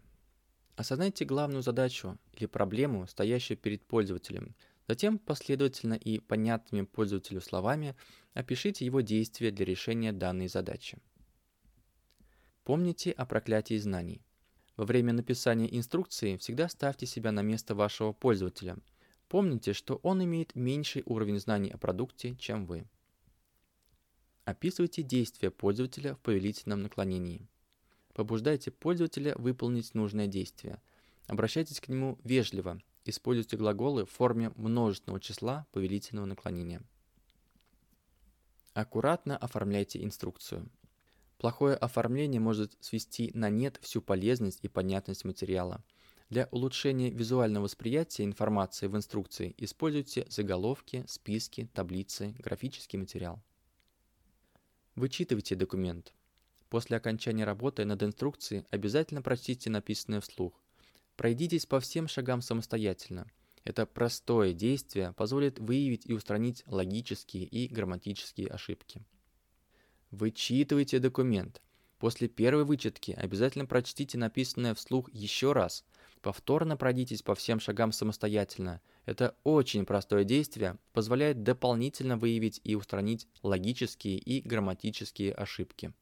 Осознайте 0.76 1.24
главную 1.24 1.62
задачу 1.62 2.18
или 2.32 2.46
проблему, 2.46 3.06
стоящую 3.06 3.58
перед 3.58 3.84
пользователем. 3.84 4.54
Затем 4.86 5.18
последовательно 5.18 5.94
и 5.94 6.18
понятными 6.18 6.84
пользователю 6.84 7.40
словами 7.40 7.96
опишите 8.34 8.84
его 8.84 9.00
действия 9.00 9.50
для 9.50 9.66
решения 9.66 10.12
данной 10.12 10.48
задачи. 10.48 10.98
Помните 12.64 13.10
о 13.10 13.26
проклятии 13.26 13.76
знаний. 13.76 14.22
Во 14.78 14.84
время 14.84 15.12
написания 15.12 15.76
инструкции 15.76 16.36
всегда 16.36 16.68
ставьте 16.68 17.04
себя 17.04 17.32
на 17.32 17.42
место 17.42 17.74
вашего 17.74 18.12
пользователя. 18.12 18.76
Помните, 19.28 19.72
что 19.72 19.96
он 20.04 20.22
имеет 20.22 20.54
меньший 20.54 21.02
уровень 21.04 21.40
знаний 21.40 21.70
о 21.70 21.78
продукте, 21.78 22.36
чем 22.36 22.64
вы. 22.64 22.86
Описывайте 24.44 25.02
действия 25.02 25.50
пользователя 25.50 26.14
в 26.14 26.20
повелительном 26.20 26.84
наклонении. 26.84 27.48
Побуждайте 28.14 28.70
пользователя 28.70 29.34
выполнить 29.36 29.94
нужное 29.94 30.28
действие. 30.28 30.80
Обращайтесь 31.26 31.80
к 31.80 31.88
нему 31.88 32.16
вежливо. 32.22 32.80
Используйте 33.04 33.56
глаголы 33.56 34.06
в 34.06 34.10
форме 34.12 34.52
множественного 34.54 35.18
числа 35.18 35.66
повелительного 35.72 36.26
наклонения. 36.26 36.82
Аккуратно 38.74 39.36
оформляйте 39.36 40.04
инструкцию. 40.04 40.70
Плохое 41.38 41.76
оформление 41.76 42.40
может 42.40 42.76
свести 42.80 43.30
на 43.32 43.48
нет 43.48 43.78
всю 43.80 44.02
полезность 44.02 44.58
и 44.62 44.68
понятность 44.68 45.24
материала. 45.24 45.84
Для 46.30 46.48
улучшения 46.50 47.10
визуального 47.10 47.64
восприятия 47.64 48.24
информации 48.24 48.88
в 48.88 48.96
инструкции 48.96 49.54
используйте 49.56 50.26
заголовки, 50.28 51.04
списки, 51.06 51.70
таблицы, 51.72 52.34
графический 52.38 52.98
материал. 52.98 53.40
Вычитывайте 54.96 55.54
документ. 55.54 56.12
После 56.70 56.96
окончания 56.96 57.44
работы 57.44 57.84
над 57.84 58.02
инструкцией 58.02 58.66
обязательно 58.70 59.22
прочтите 59.22 59.70
написанное 59.70 60.20
вслух. 60.20 60.52
Пройдитесь 61.16 61.66
по 61.66 61.78
всем 61.78 62.08
шагам 62.08 62.42
самостоятельно. 62.42 63.26
Это 63.62 63.86
простое 63.86 64.52
действие 64.52 65.12
позволит 65.12 65.60
выявить 65.60 66.04
и 66.04 66.12
устранить 66.12 66.64
логические 66.66 67.44
и 67.44 67.68
грамматические 67.68 68.48
ошибки. 68.48 69.02
Вычитывайте 70.10 70.98
документ. 70.98 71.62
После 71.98 72.28
первой 72.28 72.64
вычетки 72.64 73.12
обязательно 73.12 73.66
прочтите 73.66 74.18
написанное 74.18 74.74
вслух 74.74 75.10
еще 75.12 75.52
раз– 75.52 75.84
Повторно 76.20 76.76
пройдитесь 76.76 77.22
по 77.22 77.34
всем 77.34 77.60
шагам 77.60 77.92
самостоятельно. 77.92 78.80
Это 79.06 79.36
очень 79.44 79.86
простое 79.86 80.24
действие, 80.24 80.76
позволяет 80.92 81.42
дополнительно 81.42 82.16
выявить 82.16 82.60
и 82.64 82.74
устранить 82.74 83.28
логические 83.42 84.18
и 84.18 84.40
грамматические 84.40 85.32
ошибки. 85.32 85.92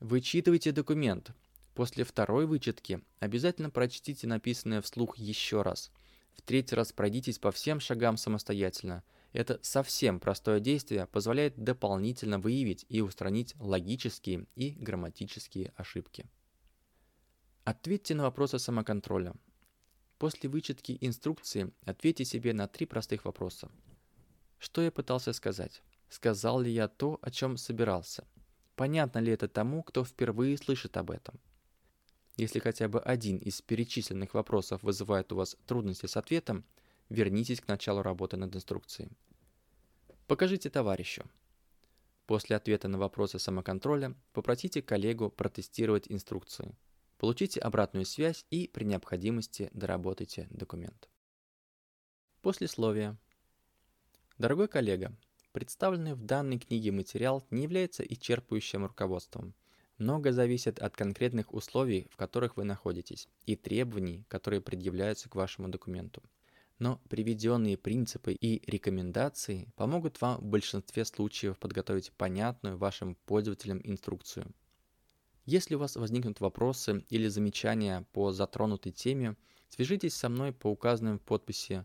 Вычитывайте 0.00 0.72
документ. 0.72 1.32
После 1.74 2.04
второй 2.04 2.46
вычетки 2.46 3.02
обязательно 3.20 3.70
прочтите 3.70 4.26
написанное 4.26 4.80
вслух 4.80 5.18
еще 5.18 5.62
раз. 5.62 5.92
В 6.34 6.42
третий 6.42 6.74
раз 6.74 6.92
пройдитесь 6.92 7.38
по 7.38 7.52
всем 7.52 7.80
шагам 7.80 8.16
самостоятельно. 8.16 9.04
Это 9.32 9.60
совсем 9.62 10.18
простое 10.18 10.58
действие 10.58 11.06
позволяет 11.06 11.56
дополнительно 11.56 12.38
выявить 12.38 12.84
и 12.88 13.00
устранить 13.00 13.54
логические 13.60 14.46
и 14.56 14.70
грамматические 14.70 15.72
ошибки. 15.76 16.26
Ответьте 17.64 18.14
на 18.14 18.24
вопросы 18.24 18.58
самоконтроля. 18.58 19.34
После 20.18 20.50
вычетки 20.50 20.98
инструкции 21.00 21.72
ответьте 21.84 22.24
себе 22.24 22.52
на 22.52 22.66
три 22.66 22.86
простых 22.86 23.24
вопроса. 23.24 23.70
Что 24.58 24.82
я 24.82 24.90
пытался 24.90 25.32
сказать? 25.32 25.82
Сказал 26.08 26.60
ли 26.60 26.72
я 26.72 26.88
то, 26.88 27.18
о 27.22 27.30
чем 27.30 27.56
собирался? 27.56 28.26
Понятно 28.74 29.18
ли 29.20 29.32
это 29.32 29.46
тому, 29.46 29.82
кто 29.82 30.04
впервые 30.04 30.58
слышит 30.58 30.96
об 30.96 31.10
этом? 31.10 31.38
Если 32.36 32.58
хотя 32.58 32.88
бы 32.88 33.00
один 33.00 33.36
из 33.36 33.62
перечисленных 33.62 34.34
вопросов 34.34 34.82
вызывает 34.82 35.32
у 35.32 35.36
вас 35.36 35.56
трудности 35.66 36.06
с 36.06 36.16
ответом, 36.16 36.64
вернитесь 37.10 37.60
к 37.60 37.68
началу 37.68 38.00
работы 38.00 38.38
над 38.38 38.56
инструкцией. 38.56 39.10
Покажите 40.26 40.70
товарищу. 40.70 41.24
После 42.26 42.56
ответа 42.56 42.88
на 42.88 42.96
вопросы 42.96 43.38
самоконтроля 43.38 44.14
попросите 44.32 44.80
коллегу 44.80 45.28
протестировать 45.28 46.06
инструкцию– 46.08 46.74
Получите 47.20 47.60
обратную 47.60 48.06
связь 48.06 48.46
и 48.48 48.66
при 48.66 48.84
необходимости 48.84 49.68
доработайте 49.74 50.48
документ. 50.50 51.10
Послесловие. 52.40 53.18
Дорогой 54.38 54.68
коллега, 54.68 55.14
представленный 55.52 56.14
в 56.14 56.22
данной 56.22 56.58
книге 56.58 56.92
материал 56.92 57.46
не 57.50 57.64
является 57.64 58.02
исчерпывающим 58.04 58.86
руководством. 58.86 59.52
Много 59.98 60.32
зависит 60.32 60.78
от 60.78 60.96
конкретных 60.96 61.52
условий, 61.52 62.08
в 62.10 62.16
которых 62.16 62.56
вы 62.56 62.64
находитесь, 62.64 63.28
и 63.44 63.54
требований, 63.54 64.24
которые 64.28 64.62
предъявляются 64.62 65.28
к 65.28 65.34
вашему 65.34 65.68
документу. 65.68 66.22
Но 66.80 67.00
приведенные 67.08 67.76
принципы 67.76 68.32
и 68.32 68.68
рекомендации 68.68 69.72
помогут 69.76 70.20
вам 70.20 70.40
в 70.40 70.44
большинстве 70.44 71.04
случаев 71.04 71.56
подготовить 71.58 72.10
понятную 72.10 72.76
вашим 72.76 73.14
пользователям 73.26 73.80
инструкцию– 73.84 74.52
если 75.46 75.74
у 75.74 75.78
вас 75.78 75.96
возникнут 75.96 76.38
вопросы 76.38 77.04
или 77.08 77.26
замечания 77.26 78.06
по 78.12 78.30
затронутой 78.30 78.92
теме, 78.92 79.36
свяжитесь 79.68 80.14
со 80.14 80.28
мной 80.28 80.52
по 80.52 80.68
указанным 80.68 81.18
в 81.18 81.22
подписи 81.22 81.84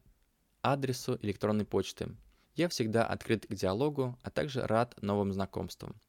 адресу 0.61 1.17
электронной 1.21 1.65
почты. 1.65 2.15
Я 2.55 2.69
всегда 2.69 3.07
открыт 3.07 3.47
к 3.47 3.53
диалогу, 3.55 4.19
а 4.21 4.29
также 4.29 4.61
рад 4.61 4.95
новым 5.01 5.33
знакомствам. 5.33 5.99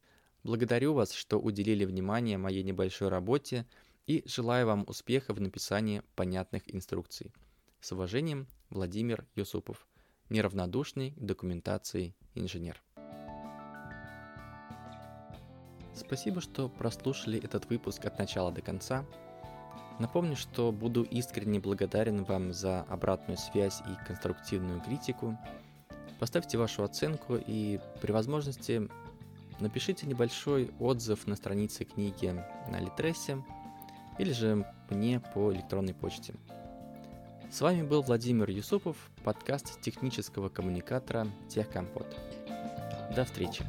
Благодарю 0.42 0.92
вас, 0.92 1.12
что 1.12 1.40
уделили 1.40 1.87
внимание 1.87 2.37
моей 2.37 2.62
небольшой 2.62 3.09
работе 3.09 3.66
и 4.07 4.22
желаю 4.27 4.66
вам 4.66 4.85
успеха 4.87 5.33
в 5.33 5.40
написании 5.40 6.03
понятных 6.14 6.62
инструкций. 6.74 7.32
С 7.80 7.91
уважением, 7.93 8.49
Владимир 8.71 9.25
Юсупов, 9.37 9.87
неравнодушный 10.29 11.12
к 11.12 11.21
документации 11.21 12.14
инженер. 12.35 12.83
Спасибо, 15.95 16.41
что 16.41 16.69
прослушали 16.69 17.43
этот 17.43 17.71
выпуск 17.71 18.05
от 18.05 18.19
начала 18.19 18.51
до 18.51 18.61
конца. 18.62 19.07
Напомню, 19.99 20.37
что 20.37 20.73
буду 20.73 21.05
искренне 21.05 21.59
благодарен 21.61 22.25
вам 22.25 22.53
за 22.53 22.83
обратную 22.83 23.39
связь 23.39 23.81
и 23.81 24.07
конструктивную 24.07 24.81
критику. 24.83 25.39
Поставьте 26.19 26.59
вашу 26.59 26.83
оценку 26.83 27.37
и 27.37 27.81
при 28.03 28.12
возможности 28.12 28.91
напишите 29.61 30.07
небольшой 30.07 30.71
отзыв 30.81 31.27
на 31.27 31.37
странице 31.37 31.85
книги 31.85 32.35
на 32.69 32.81
Литресе 32.81 33.43
или 34.19 34.33
же 34.33 34.67
мне 34.91 35.21
по 35.21 35.53
электронной 35.53 35.95
почте. 35.95 36.35
С 37.51 37.61
вами 37.61 37.82
был 37.82 38.03
Владимир 38.03 38.51
Юсупов, 38.51 38.97
подкаст 39.24 39.80
технического 39.80 40.49
коммуникатора 40.49 41.26
Техкомпот. 41.49 42.16
До 43.14 43.24
встречи! 43.24 43.64